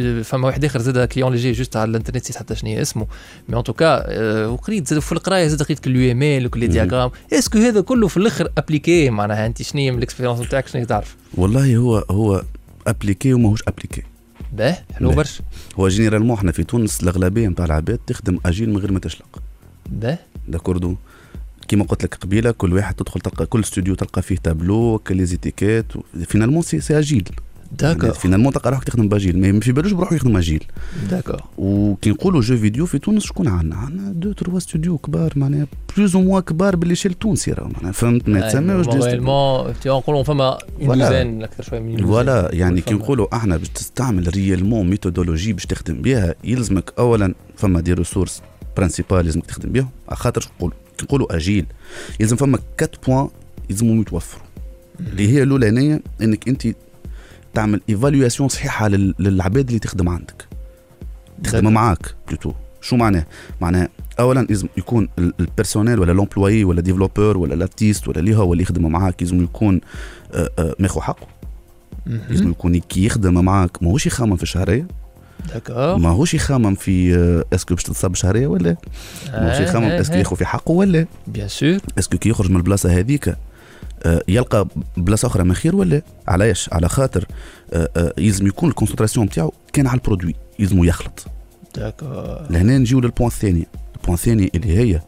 فما 0.00 0.46
واحد 0.46 0.64
آخر 0.64 0.80
زاد 0.80 1.08
client 1.08 1.32
اللي 1.32 1.42
جاي 1.42 1.52
juste 1.52 1.76
على 1.76 1.90
الانترنت 1.90 2.24
نسيت 2.24 2.36
حتى 2.36 2.54
شنو 2.54 2.70
هي 2.70 2.82
اسمه. 2.82 3.06
mais 3.48 3.58
en 3.58 3.64
tout 3.64 4.11
cas 4.11 4.46
وقريت 4.46 4.88
زاد 4.88 4.98
في 4.98 5.12
القراية 5.12 5.46
زاد 5.46 5.62
قريت 5.62 5.86
ال 5.86 6.12
UML 6.12 6.46
وكل 6.46 6.68
diagramme 6.68 7.10
est-ce 7.32 7.49
que 7.49 7.58
هذا 7.58 7.80
كله 7.80 8.08
في 8.08 8.16
الآخر 8.16 8.48
appliqué 8.58 9.10
معناها 9.10 9.46
أنت 9.46 9.62
شنو 9.62 9.80
هي 9.80 9.90
من 9.90 9.98
ال 9.98 10.02
expérience 10.02 10.40
نتاعك 10.40 10.66
شنو 10.66 10.84
تعرف؟ 10.84 11.16
والله 11.34 11.76
هو 11.76 12.04
هو 12.10 12.42
appliqué 12.86 13.34
وماهوش 13.34 13.62
appliqué 13.68 14.02
باه 14.52 14.78
حلو. 14.94 15.10
برشا. 15.10 15.44
هو 15.76 15.88
généralement 15.88 16.36
إحنا 16.36 16.52
في 16.52 16.64
تونس 16.64 17.02
الأغلبية 17.02 17.48
نتاع 17.48 17.64
العباد 17.64 17.98
تخدم 18.06 18.38
agile 18.46 18.70
من 18.70 18.76
غير 18.76 18.92
ما 18.92 18.98
تشلق. 18.98 19.42
باه 19.86 20.18
d'accord 20.48 20.96
كيما 21.68 21.84
قلت 21.84 22.04
لك 22.04 22.14
قبيلة 22.14 22.50
كل 22.50 22.72
واحد 22.72 22.94
تدخل 22.94 23.20
تلقى 23.20 23.46
كل 23.46 23.60
استوديو 23.60 23.94
تلقى 23.94 24.22
فيه 24.22 24.36
تابلو 24.36 24.98
كل 24.98 25.26
étiquettes 25.26 25.84
finalement 26.24 26.62
c'est 26.62 26.98
agile 26.98 27.28
d'accord 27.78 28.12
finalement 28.12 28.52
تلقى 28.52 28.70
روحك 28.70 28.84
تخدم 28.84 29.08
ب 29.08 29.15
agile 29.15 29.52
ما 29.52 29.60
في 29.60 29.72
بالوش 29.72 29.92
بروحه 29.92 30.16
يخدم 30.16 30.36
agile 30.36 30.64
d'accord 31.10 31.42
وكي 31.58 32.10
نقولوا 32.10 32.40
jeu 32.40 32.56
vidéo 32.56 32.86
في 32.86 32.98
تونس 32.98 33.24
شكون 33.24 33.48
عندنا؟ 33.48 33.76
عندنا 33.76 34.12
deux 34.12 34.32
trois 34.32 34.58
studios 34.58 34.98
كبار 34.98 35.32
معناها 35.36 35.66
plus 35.96 36.16
ou 36.16 36.22
moins 36.22 36.40
كبار 36.40 36.76
بال 36.76 36.94
échelle 36.94 37.14
تونسي 37.14 37.52
راه 37.52 37.68
معناها 37.68 37.92
فهمت 37.92 38.28
ما 38.28 38.38
يتسماوش. 38.38 38.88
réellement 38.88 39.74
نقولوا 39.86 40.22
فما. 40.22 40.58
douzaine 40.80 41.42
أكثر 41.42 41.62
شوية 41.62 41.80
من. 41.80 42.06
voilà 42.06 42.50
يعني 42.52 42.80
كي. 42.80 42.94
نقولوا 42.94 43.36
إحنا 43.36 43.56
باش 43.56 43.68
تستعمل 43.68 44.28
réellement 44.34 44.90
méthodologie 44.90 45.52
باش 45.52 45.66
تخدم 45.66 46.02
بها 46.02 46.34
يلزمك 46.44 46.92
اولا 46.98 47.34
فما 47.56 47.80
des 47.80 47.92
ressources 47.92 48.42
principales 48.76 49.24
لازمك 49.24 49.46
تخدم 49.46 49.72
بهم 49.72 49.88
على 50.08 50.16
خاطر 50.16 50.48
نقولوا 50.56 50.76
كي 50.98 51.04
نقولوا 51.04 51.36
agile 51.36 51.66
يلزم 52.20 52.36
فما 52.36 52.58
4 52.82 52.90
points 53.06 53.28
يلزمهم 53.70 54.00
يتوفروا 54.00 54.44
اللي 55.00 55.28
هي 55.28 55.42
الأولانية 55.42 56.00
إنك 56.22 56.48
أنت 56.48 56.66
تعمل 57.54 57.80
évaluation 57.88 58.48
صحيحة 58.48 58.88
لل- 58.88 59.14
للعباد 59.18 59.66
اللي 59.66 59.78
تخدم 59.78 60.08
عندك. 60.08 60.46
تخدم 61.44 61.72
معاك 61.72 62.14
plutôt 62.28 62.52
شو 62.80 62.96
معناه؟ 62.96 63.26
معناه 63.60 63.88
اولا 64.20 64.40
لازم 64.40 64.68
يكون 64.76 65.08
ال- 65.18 65.32
ال 65.40 65.46
personnel 65.46 65.98
ولا 66.00 66.12
l'employé 66.12 66.64
ولا 66.64 66.80
développeur 66.80 67.36
ولا 67.38 67.54
l'artiste 67.54 68.08
ولا 68.08 68.18
اللي 68.18 68.36
هو 68.36 68.52
اللي 68.52 68.62
يخدم 68.62 68.86
معاك 68.92 69.22
لازم 69.22 69.42
يكون 69.44 69.80
آه، 70.34 70.50
آه، 70.58 70.74
ماخذ 70.78 71.00
حقه. 71.00 71.26
لازم 72.06 72.50
يكون 72.50 72.78
كي 72.80 73.04
يخدم 73.06 73.44
معاك. 73.44 73.82
ماهوش 73.82 74.06
يخمم 74.06 74.36
في 74.36 74.42
الشهريه 74.42 74.86
d'accord. 75.54 75.96
ماهوش 75.98 76.34
يخمم 76.34 76.74
في 76.74 77.14
آه، 77.16 77.44
est-ce 77.54 77.67
que 77.67 77.74
باش 77.74 77.82
تتصب 77.84 78.14
شهرية 78.14 78.46
ولا؟ 78.46 78.76
ماهوش 79.32 79.60
يخمم 79.68 79.84
آه، 79.84 80.00
est-ce 80.00 80.09
que 80.09 80.14
ياخذ 80.14 80.36
في 80.36 80.46
حقه 80.46 80.72
ولا؟ 80.72 81.06
bien 81.26 81.48
sûr 81.48 81.78
est-ce 81.98 82.11
que 82.11 82.18
كي 82.18 82.28
يخرج 82.28 82.50
من 82.50 82.56
البلاصة 82.56 82.98
هذيك 82.98 83.28
آه، 83.28 83.36
يلقى 84.28 84.68
بلاصة 84.96 85.28
أخرى 85.28 85.44
من 85.44 85.54
خير 85.54 85.76
ولا؟ 85.76 86.02
علاش؟ 86.28 86.70
على 86.72 86.88
خاطر 86.88 87.26
آه، 87.72 87.88
آه، 87.96 88.12
يلزم 88.18 88.46
يكون 88.46 88.68
ال 88.68 88.72
concentration 88.72 89.26
نتاعو 89.26 89.52
كان 89.72 89.86
على 89.86 89.98
ال 89.98 90.02
produit 90.02 90.34
يلزمو 90.58 90.84
يخلط. 90.84 91.26
d'accord. 91.76 92.46
لهنا 92.50 92.78
نجيو 92.78 93.00
لل 93.00 93.08
point 93.08 93.28
الثاني. 93.28 93.66
ال 93.96 93.99
point 93.99 94.14
الثاني 94.14 94.50
اللي 94.54 94.78
هي 94.78 95.00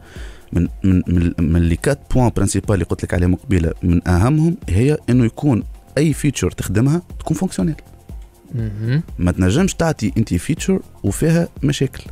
من 0.53 0.67
من 0.83 1.03
من, 1.07 1.33
من 1.39 1.61
les 1.61 1.75
quatre 1.75 1.99
points 2.13 2.31
principales 2.35 2.73
اللي 2.73 2.85
قلت 2.85 3.03
لك 3.03 3.13
عليهم 3.13 3.35
قبيلة 3.35 3.73
من 3.83 4.07
أهمهم 4.07 4.57
هي 4.69 4.97
إنه 5.09 5.25
يكون 5.25 5.63
أي 5.97 6.13
feature 6.13 6.51
تخدمها 6.51 7.01
تكون 7.19 7.37
fonctionnelle. 7.37 7.75
ما 9.19 9.31
تنجمش 9.31 9.73
تعطي 9.73 10.11
أنت 10.17 10.33
feature 10.33 10.79
وفيها 11.03 11.47
مشاكل. 11.63 12.03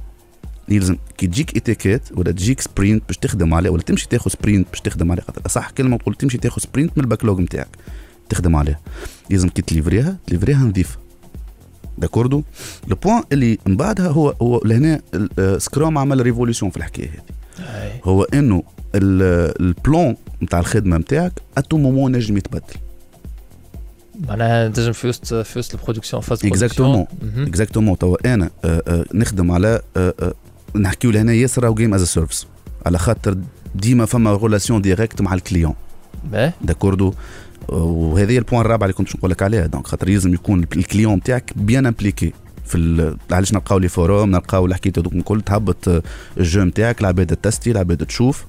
يلزم 0.70 0.98
كي 1.18 1.28
تجيك 1.28 1.58
étiquette 1.58 2.02
ولا 2.16 2.32
تجيك 2.32 2.62
sprint 2.62 3.04
باش 3.08 3.18
تخدم 3.18 3.54
عليه 3.54 3.70
ولا 3.70 3.82
تمشي 3.82 4.08
تاخذ 4.08 4.32
sprint 4.32 4.68
باش 4.72 4.82
تخدم 4.82 5.12
عليه 5.12 5.22
خاطر 5.22 5.42
صح 5.50 5.70
كلمة 5.70 5.98
تقول 5.98 6.16
تمشي 6.16 6.38
تاخذ 6.38 6.62
sprint 6.62 6.98
من 6.98 7.04
ال 7.04 7.08
backlog 7.08 7.40
نتاعك 7.40 7.68
تخدم 8.30 8.56
عليه. 8.56 8.80
يلزم 9.30 9.50
كي 9.50 9.62
تليفريها 9.62 10.18
تليفريها 10.28 10.58
نظيفه 10.58 10.98
d'accord؟ 11.98 12.44
le 12.88 12.96
point 12.96 13.24
اللي 13.32 13.58
من 13.68 13.78
بعدها 13.78 14.08
هو 14.08 14.30
هو 14.42 14.62
لهنا 14.66 15.02
ال- 15.14 15.30
آه، 15.40 15.58
Scrum 15.58 15.98
عمل 15.98 16.22
révolution 16.22 16.72
في 16.72 16.78
الحكاية 16.78 17.24
هذه. 17.60 17.92
هو 18.04 18.24
إنه 18.24 18.64
ال- 18.96 19.54
ال 19.62 19.73
plan 19.73 20.16
نتاع 20.44 20.60
الخدمة 20.60 20.98
نتاعك 20.98 21.34
à 21.58 21.62
tout 21.62 21.78
moment 21.78 22.12
نجم 22.12 22.38
يتبدل. 22.38 22.64
معناها 24.28 24.68
تنجم 24.68 24.92
في 24.92 25.08
وسط 25.08 25.34
في 25.34 25.60
وسط 25.60 25.74
ال 25.76 25.80
production 25.80 26.22
phase 26.22 26.46
exactement. 26.46 27.06
exactement 27.38 27.98
توا 27.98 28.34
أنا 28.34 28.50
آه، 28.66 28.84
آه، 28.88 29.06
نخدم 29.14 29.52
على 29.52 29.82
نحكيو 30.76 31.12
لهنا 31.12 31.34
ياسر 31.34 31.64
راهو 31.64 31.74
game 31.74 31.94
as 31.94 32.04
service 32.04 32.48
على 32.86 32.98
خاطر 32.98 33.38
ديما 33.76 34.06
فما 34.06 34.36
relation 34.36 34.82
directe 34.82 35.22
مع 35.22 35.34
ال 35.34 35.39
client 35.39 35.74
d'accord 36.62 37.14
وهذه 37.70 38.32
هي 38.32 38.38
ال 38.38 38.42
point 38.42 38.62
الرابع 38.62 38.86
اللي 38.86 38.94
كنت 38.94 39.16
نقول 39.16 39.32
لك 39.32 39.44
عليها 39.44 39.66
donc 39.66 39.88
خاطر 39.88 40.10
لازم 40.10 40.34
يكون 40.34 40.64
ال 40.64 40.71
client 40.71 41.14
نتاعك 41.14 41.54
bien 41.56 41.86
impliqué 41.86 42.34
في 42.66 43.16
علاش 43.32 43.54
نلقاو 43.54 43.78
les 43.78 43.88
forums 43.88 44.32
نلقاو 44.32 44.66
الحكاية 44.66 44.94
هذوك 44.98 45.14
الكل 45.14 45.42
تهبط 45.42 46.04
ال 46.38 46.44
jeu 46.44 46.64
نتاعك 46.64 47.02
العباد 47.02 47.36
تستي 47.36 47.72
العباد 47.72 48.06
تشوف. 48.06 48.46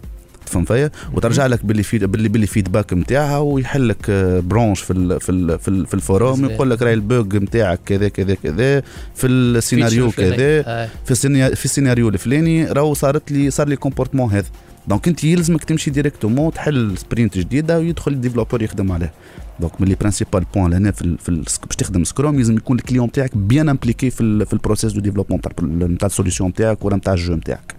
تفهم 0.46 0.64
فيا 0.64 0.90
وترجع 1.12 1.46
لك 1.46 1.64
باللي 1.64 1.82
في 1.82 1.98
باللي 1.98 2.28
ب 2.28 2.33
les 2.33 2.46
feedback 2.46 2.92
نتاعها 2.92 3.38
ويحل 3.38 3.88
لك 3.88 4.06
آه، 4.10 4.40
branche 4.40 4.80
في 4.80 4.92
ال 4.92 5.20
في 5.20 5.32
ال 5.32 5.58
في, 5.58 5.68
ال 5.68 5.86
في 5.86 5.94
forum. 5.94 6.44
يقول 6.44 6.70
لك 6.70 6.82
راهي 6.82 6.94
ال 6.94 7.05
bug 7.05 7.36
نتاعك 7.36 7.80
كذا 7.86 8.08
كذا 8.08 8.34
كذا. 8.34 8.82
في 9.14 9.26
السيناريو 9.26 10.10
كذا. 10.10 10.36
أي. 10.36 10.88
في 11.04 11.10
السيناريو 11.10 11.56
في 11.56 11.64
السيناريو 11.64 12.08
الفلاني 12.08 12.64
راهو 12.64 12.94
صارت 12.94 13.32
لي 13.32 13.50
صار 13.50 13.68
لي 13.68 13.76
comportement 13.76 14.30
هذا. 14.30 14.48
donc 14.88 15.08
انت 15.08 15.24
يلزمك 15.24 15.64
تمشي 15.64 15.90
directement 15.90 16.52
تحل 16.52 16.98
sprint 16.98 17.38
جديدة 17.38 17.78
ويدخل 17.78 18.12
ال 18.12 18.17
developer 18.17 18.62
يخدم 18.62 18.92
عليه. 18.92 19.12
donc 19.60 19.80
من 19.80 19.88
les 19.88 19.94
principal 19.94 20.44
points 20.54 20.70
لهنا 20.70 20.90
في, 20.90 21.16
في 21.18 21.30
باش 21.30 21.76
تخدم 21.76 22.04
Scrum 22.04 22.36
لازم 22.36 22.56
يكون 22.56 22.78
ال 22.78 22.82
client 22.82 23.06
نتاعك 23.06 23.36
bien 23.36 23.68
impliqué 23.68 24.10
في 24.10 24.44
في 24.44 24.52
ال 24.52 24.57
process 24.57 24.92
de 24.92 25.00
développement 25.00 25.40
نتاع 25.62 26.06
ال 26.06 26.11
solution 26.11 26.50
نتاعك 26.50 26.84
ولا 26.84 26.96
نتاع 26.96 27.12
ال 27.12 27.18
jeu 27.18 27.34
نتاعك 27.34 27.74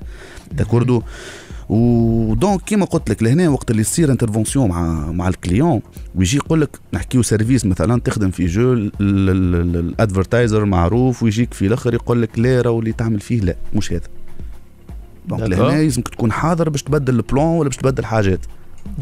d'accord 0.52 1.02
و 1.70 1.88
donc 1.88 2.62
كيما 2.62 2.86
قلت 2.86 3.10
لك 3.10 3.24
لهنا 3.24 3.50
وقت 3.50 3.72
اللي 3.72 3.82
يصير 3.82 4.12
intervention 4.12 4.70
مع 4.70 5.12
مع 5.12 5.28
ال 5.28 5.36
client 5.36 5.82
ويجي 6.16 6.38
يقول 6.38 6.62
لك 6.62 6.80
نحكيو 6.94 7.22
service 7.24 7.66
مثلا 7.66 8.02
تخدم 8.02 8.32
في 8.32 8.46
jeu 8.46 8.74
ال 8.74 8.91
advertiser 8.91 10.66
معروف 10.66 11.24
ويجيك 11.24 11.54
في 11.54 11.68
الآخر 11.68 11.94
يقول 11.94 12.22
لك 12.22 12.40
لا 12.40 12.62
راهو 12.62 12.80
اللي 12.80 12.92
تعمل 12.92 13.20
فيه 13.20 13.40
لا 13.40 13.56
مش 13.76 13.94
هذا. 13.94 14.02
donc. 15.28 15.42
لهنا 15.42 15.64
لازمك 15.64 16.08
تكون 16.08 16.32
حاضر 16.32 16.70
باش 16.70 16.84
تبدل 16.84 17.16
ال 17.16 17.22
plan 17.22 17.46
ولا 17.46 17.70
باش 17.70 17.78
تبدل 17.78 18.06
حاجات 18.06 18.40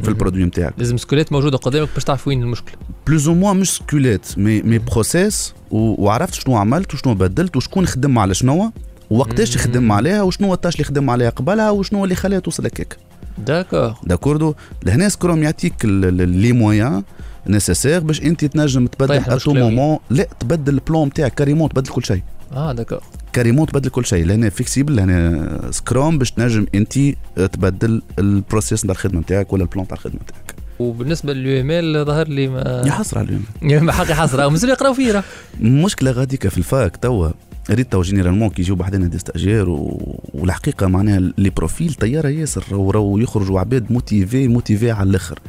في 0.03 0.09
ال 0.09 0.14
produit 0.14 0.43
نتاعك. 0.43 0.73
لازم 0.77 0.97
سكولات 0.97 1.31
موجوده 1.31 1.57
قدامك 1.57 1.89
باش 1.93 2.03
تعرف 2.03 2.27
وين 2.27 2.41
المشكلة. 2.43 2.75
plus 3.07 3.27
ou 3.27 3.33
moins 3.33 3.57
مش 3.57 3.69
سكولات 3.69 4.37
mais 4.37 4.61
mais 4.61 4.77
process 4.77 5.53
وعرفت 5.71 6.33
شنو 6.33 6.57
عملت 6.57 6.93
وشنو 6.93 7.13
بدلت 7.13 7.55
وشكون 7.55 7.85
خدم 7.87 8.19
على 8.19 8.33
شنو. 8.33 8.71
وقتاش 9.09 9.57
خدم 9.57 9.91
عليها 9.91 10.21
وشنو 10.21 10.53
ال 10.53 10.57
tâche 10.57 10.75
اللي 10.75 10.83
خدم 10.83 11.09
عليها 11.09 11.29
قبلها 11.29 11.69
وشنو 11.69 12.03
اللي 12.03 12.15
خلاها 12.15 12.39
توصل 12.39 12.65
هكاك. 12.65 12.97
d'accord. 13.37 13.93
d'accord 14.03 14.55
لهنا 14.85 15.09
Scrum 15.09 15.43
يعطيك 15.43 15.85
les 15.85 16.51
moyens 16.51 17.03
nécessaires 17.47 17.99
باش 17.99 18.21
انت 18.21 18.45
تنجم 18.45 18.87
تبدل 18.87 19.11
à 19.11 19.51
tout 19.51 19.61
moment 19.63 19.97
لا 20.09 20.27
تبدل 20.39 20.73
ال 20.73 20.80
plan 20.80 21.07
نتاعك 21.07 21.33
carrément 21.33 21.69
تبدل 21.69 21.91
كل 21.91 22.05
شيء. 22.05 22.21
آه 22.53 22.71
d'accord. 22.73 23.01
carrément 23.33 23.67
تبدل 23.67 23.89
كل 23.89 24.05
شيء. 24.05 24.25
لهنا 24.25 24.49
flexible 24.49 24.95
لهنا 24.95 25.59
Scrum 25.71 26.17
باش 26.17 26.31
تنجم 26.31 26.65
انت 26.75 26.93
تبدل 27.35 28.01
ال 28.19 28.28
process 28.28 28.85
نتاع 28.85 28.91
الخدمة 28.95 29.19
نتاعك 29.19 29.53
ولا 29.53 29.63
ال 29.63 29.67
plan 29.67 29.83
نتاع 29.83 29.97
الخدمة 29.97 30.19
نتاعك. 30.23 30.55
وبالنسبة 30.79 31.33
لل 31.33 31.61
UML 31.61 32.05
ظهر 32.05 32.27
لي 32.27 32.47
ما 32.47 32.83
يا 32.85 32.91
حسرة 32.91 33.21
اليوم 33.21 33.43
يعني 33.61 33.91
حقي 33.91 34.15
حسرة 34.15 34.47
مازال 34.47 34.69
يقراو 34.69 34.93
فيه 34.93 35.11
راه. 35.11 35.23
مشكلة 35.61 36.11
غاديكا 36.11 36.49
في 36.49 36.57
ال 36.57 36.67
fac 36.67 36.97
توا. 36.97 37.29
ريت 37.69 37.91
توا 37.91 38.03
généralement 38.03 38.49
كي 38.49 38.61
يجيو 38.61 38.75
بعدين 38.75 39.09
des 39.09 39.19
stagiaires 39.19 39.69
و... 39.69 39.99
والحقيقة 40.33 40.87
معناها 40.87 41.19
les 41.37 41.49
profils 41.49 41.93
طيارة 41.93 42.29
ياسر 42.29 42.63
راهو 42.71 43.17
يخرجوا 43.17 43.59
عباد 43.59 43.91
motivés 43.91 44.47
motivés 44.47 44.91
على 44.91 45.09
الآخر. 45.09 45.39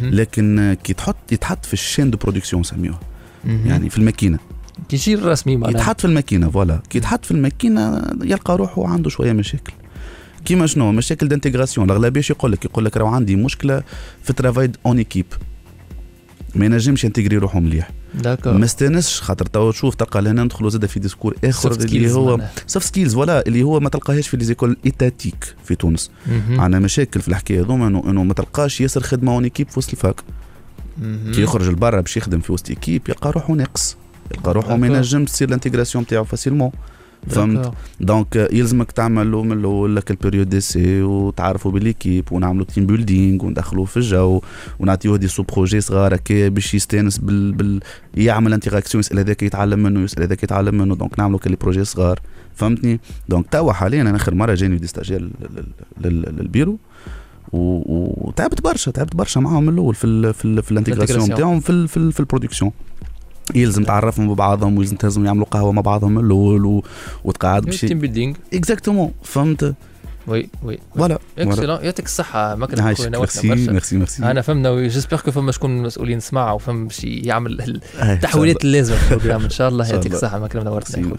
لكن 0.00 0.76
كي 0.84 0.94
تحط 0.94 1.32
يتحط 1.32 1.66
في 1.66 1.72
ال 1.72 1.77
chaîne 1.77 2.10
de 2.10 2.18
production 2.18 2.62
سميوها 2.62 3.00
يعني 3.44 3.90
في 3.90 3.98
الماكينة. 3.98 4.38
كي 4.88 4.96
يجي 4.96 5.14
الرسمي 5.14 5.56
معناها. 5.56 5.80
يتحط 5.80 6.00
في 6.00 6.04
الماكينة 6.04 6.50
voilà. 6.50 6.82
كي 6.90 6.98
يتحط 6.98 7.24
في 7.24 7.30
الماكينة 7.30 8.02
يلقى 8.22 8.56
روحه 8.56 8.86
عنده 8.86 9.10
شوية 9.10 9.32
مشاكل. 9.32 9.72
كيما 10.44 10.66
شنو؟ 10.66 10.92
مشاكل 10.92 11.28
d'intégration. 11.28 11.90
الأغلبية 11.90 12.22
يقول 12.30 12.52
لك 12.52 12.64
يقول 12.64 12.84
لك 12.84 12.96
راه 12.96 13.08
عندي 13.08 13.36
مشكلة 13.36 13.82
في 14.22 14.32
travail 14.32 14.72
en 14.86 14.98
équipe 14.98 15.26
ما 16.54 16.66
ينجمش 16.66 17.04
ينتجري 17.04 17.36
روحه 17.36 17.60
مليح. 17.60 17.90
ما 18.58 18.64
استانسش 18.64 19.20
خاطر 19.20 19.46
توا 19.46 19.72
تشوف 19.72 19.94
تلقى 19.94 20.22
لهنا 20.22 20.44
ندخلوا 20.44 20.70
زاد 20.70 20.86
في 20.86 21.00
discours 21.00 21.34
آخر 21.44 21.72
اللي 21.72 22.12
هو. 22.12 22.36
soft 22.66 22.86
skills 22.86 23.14
voilà 23.14 23.46
اللي 23.46 23.62
هو 23.62 23.80
ما 23.80 23.88
تلقاهاش 23.88 24.28
في 24.28 24.36
les 24.36 24.49
écoles 24.49 24.76
étatiques 24.86 25.54
في 25.64 25.74
تونس. 25.74 26.10
عندنا 26.50 26.80
مشاكل 26.80 27.20
في 27.20 27.28
الحكاية 27.28 27.60
هذوما 27.60 27.86
انه 27.86 28.24
ما 28.24 28.34
تلقاش 28.34 28.80
ياسر 28.80 29.02
خدمة 29.02 29.32
en 29.32 29.44
équipe 29.44 29.68
في 29.68 29.78
وسط 29.78 29.90
ال 29.90 29.96
fac. 29.96 30.20
كي 31.34 31.42
يخرج 31.42 31.68
لبرا 31.68 32.00
باش 32.00 32.16
يخدم 32.16 32.40
في 32.40 32.52
وسط 32.52 32.70
équipe 32.70 33.02
يلقى 33.08 33.30
روحه 33.30 33.54
ناقص 33.54 33.96
يلقى 34.34 34.54
روحه 34.54 34.76
ما. 34.76 34.86
ينجمش 34.86 35.30
تصير 35.30 35.48
ال 35.48 35.53
intégration 35.53 36.04
نتاعو 36.04 36.24
facilement 36.24 36.70
فهمت. 37.28 37.72
donc 38.00 38.48
يلزمك 38.52 38.92
تعمل 38.92 39.32
له 39.32 39.42
من 39.42 39.52
الأول 39.58 39.96
لك 39.96 40.10
ال 40.10 40.15
période 40.15 40.48
d'essai 40.48 41.02
وتعرفوا 41.02 41.70
ب 41.72 41.79
l'équipe 41.79 42.32
ونعملوا 42.32 42.64
team 42.66 42.86
building 42.86 43.44
وندخلوه 43.44 43.84
في 43.84 43.96
الجو 43.96 44.40
ونعطيوه 44.78 45.16
des 45.16 45.28
sous-projets 45.28 45.80
صغار 45.80 46.14
هكا 46.14 46.48
باش 46.48 46.74
يستانس 46.74 47.18
بال, 47.18 47.52
بال 47.52 47.80
يعمل 48.14 48.52
interaction 48.52 49.00
يسأل 49.00 49.18
هذاك 49.18 49.42
يتعلم 49.42 49.78
منه 49.82 50.00
يسأل 50.00 50.22
هذاك 50.22 50.42
يتعلم 50.42 50.74
منه. 50.74 50.94
donc 50.96 51.18
نعملوا 51.18 51.38
كلي 51.38 51.56
projets 51.56 51.84
صغار. 51.84 52.20
فهمتني؟ 52.54 53.00
donc 53.28 53.46
توا 53.50 53.72
حاليا 53.72 54.02
أنا 54.02 54.16
آخر 54.16 54.34
مرة 54.34 54.54
جاني 54.54 54.76
des 54.76 54.86
stagiaires 54.86 55.20
لل- 55.20 55.30
لل- 55.56 56.10
لل- 56.12 56.36
للبيرو 56.38 56.78
وتعبت 57.52 58.62
برشا 58.62 58.90
تعبت 58.90 59.16
برشا 59.16 59.40
معاهم 59.40 59.62
من 59.62 59.72
الأول 59.72 59.94
في 59.94 60.04
ال 60.06 60.34
في, 60.34 60.44
ال 60.44 60.62
في 60.62 60.72
ال 60.72 60.76
intégration. 60.76 61.20
نتاعهم 61.32 61.60
في 61.60 61.70
ال 61.70 61.88
في, 61.88 61.96
ال 61.96 62.12
في 62.12 62.20
ال 62.20 62.25
production 62.25 62.70
يلزم 63.54 63.84
تعرفهم 63.84 64.34
ببعضهم 64.34 64.78
ويلزم 64.78 64.96
تهزم 64.96 65.24
يعملوا 65.26 65.46
قهوة 65.46 65.72
مع 65.72 65.82
بعضهم 65.82 66.12
من 66.14 66.24
الأول 66.24 66.66
و- 66.66 66.82
وتقعد 67.24 67.62
باش 67.62 67.80
team 67.80 67.98
building 67.98 68.34
exactement 68.54 69.12
فهمت؟ 69.22 69.74
oui 70.26 70.48
oui 70.62 70.78
voilà 70.96 71.18
excellent 71.38 71.78
يعطيك 71.84 72.04
الصحة. 72.06 72.54
ما 72.54 72.66
خويا 72.94 73.10
merci 73.10 73.48
merci 73.48 73.96
merci 73.96 74.22
أنا 74.30 74.40
فهمنا 74.40 74.88
j'espère 74.88 75.20
que 75.20 75.30
فما 75.30 75.52
شكون 75.52 75.82
مسؤولين 75.82 76.20
سماع 76.20 76.52
وفهم 76.52 76.86
باش 76.86 77.04
يعمل 77.04 77.80
التحويلات 78.02 78.56
الله. 78.64 78.70
اللازمه 78.78 78.96
في 78.96 79.12
ال 79.12 79.15
programme. 79.15 79.42
إن 79.42 79.50
شاء 79.50 79.68
الله 79.68 79.88
يعطيك. 79.88 80.12
الصحة. 80.12 80.38
ما 80.38 80.48
كان 80.48 80.64
نورتنا 80.64 81.16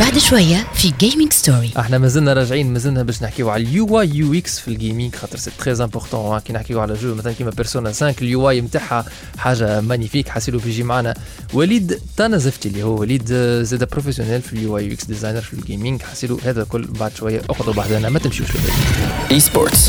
بعد 0.00 0.18
شوية 0.18 0.66
في 0.74 0.92
Gaming 1.00 1.32
Story 1.32 1.70
إحنا 1.78 1.98
مازلنا 1.98 2.32
راجعين 2.32 2.72
مازلنا 2.72 3.02
باش 3.02 3.22
نحكيو 3.22 3.50
على 3.50 3.62
ال 3.62 4.00
UI 4.00 4.10
UX 4.14 4.58
في 4.58 4.68
ال 4.68 4.75
gaming 4.75 5.14
خاطر 5.14 5.38
c'est 5.38 5.50
très 5.58 5.72
important 5.84 6.38
كي 6.38 6.52
نحكيو 6.52 6.80
على 6.80 6.94
jeu 6.94 7.14
مثلا 7.14 7.32
كيما 7.32 7.50
Persona 7.50 7.88
5 7.88 8.14
ال 8.22 8.50
UI 8.50 8.60
نتاعها 8.60 9.04
حاجة 9.38 9.80
magnifique 9.80 10.28
حاسيلو 10.28 10.58
بيجي 10.58 10.82
معنا. 10.82 11.14
وليد 11.54 12.00
تانا 12.16 12.38
زفتي 12.38 12.68
اللي 12.68 12.82
هو 12.82 13.00
وليد 13.00 13.28
آه، 13.32 13.62
زاد 13.62 13.88
professionnel 13.90 14.42
في 14.42 14.52
ال 14.52 14.78
UI 14.78 14.86
UX 14.86 15.04
designer 15.04 15.40
في 15.40 15.54
ال 15.54 15.61
gaming 15.61 16.02
حاسيلو 16.02 16.40
هذا 16.44 16.62
الكل 16.62 16.84
بعد 16.84 17.12
شوية 17.16 17.42
اخذوا 17.50 17.74
بعضنا 17.74 18.08
ما 18.08 18.18
تمشيوش 18.18 18.48
لبعيد 18.50 19.42
Esports. 19.42 19.80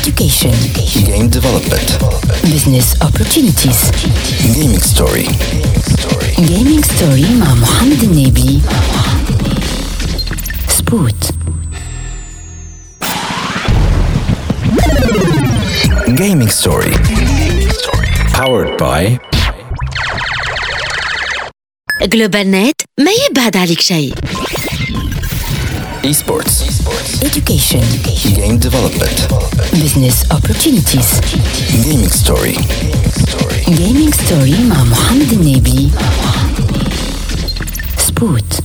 education. 0.00 0.54
Game 1.10 1.28
development. 1.38 1.88
business 2.52 2.88
opportunities. 3.08 3.80
Gaming 4.56 4.80
story. 4.92 5.26
gaming 6.52 6.82
story 6.94 7.30
مع 7.40 7.54
محمد 7.54 8.02
النبي 8.02 8.60
سبوت 10.91 11.23
Gaming 16.17 16.49
Story. 16.49 16.93
Powered 18.33 18.77
by 18.79 19.17
جلوبال 22.01 22.51
نت 22.51 22.81
ما 22.99 23.11
يبعد 23.29 23.57
عليك 23.57 23.81
شيء 23.81 24.13
Esports. 26.03 26.57
Education 27.29 27.83
Game 28.37 28.57
Development. 28.67 29.17
Business 29.83 30.17
Opportunities 30.37 31.09
Gaming 31.85 32.11
Story. 32.23 32.57
Gaming 33.79 34.13
Story 34.13 34.59
مع 34.69 34.83
محمد 34.83 35.31
النبي 35.33 35.89
سبوت 37.97 38.59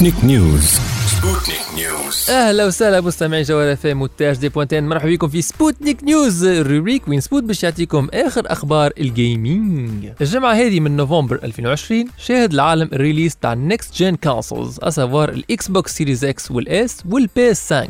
Sputnik 0.00 0.22
News. 0.22 0.66
Sputnik 1.12 1.76
News. 1.76 2.30
أهلا 2.30 2.66
وسهلا 2.66 3.00
مستمعي 3.00 3.42
جوهرة 3.42 3.72
FM 3.72 4.02
والتاج 4.02 4.36
دي 4.36 4.48
بوانتين 4.48 4.88
مرحبا 4.88 5.10
بكم 5.10 5.28
في 5.28 5.42
Sputnik 5.42 6.04
News 6.04 6.44
ال 6.44 6.51
rubrique 6.51 7.08
وين 7.08 7.20
سبوت 7.20 7.42
باش 7.42 7.62
يعطيكم 7.64 8.08
آخر 8.14 8.52
أخبار 8.52 8.92
ال 8.98 9.14
gaming 9.14 10.12
الجمعة 10.20 10.52
هذه 10.52 10.80
من 10.80 10.96
نوفمبر 10.96 11.40
2020 11.44 12.04
شاهد 12.18 12.52
العالم 12.52 12.88
ال 12.92 12.98
release 12.98 13.36
تاع 13.36 13.54
next-gen 13.54 13.94
consoles 13.94 14.16
à 14.16 14.78
savoir 14.82 15.28
ال 15.28 15.68
Xbox 15.68 15.96
Series 15.96 16.24
X 16.24 16.50
وال 16.50 16.85
S 16.85 17.02
وال 17.10 17.50
PS 17.50 17.72
5 17.72 17.86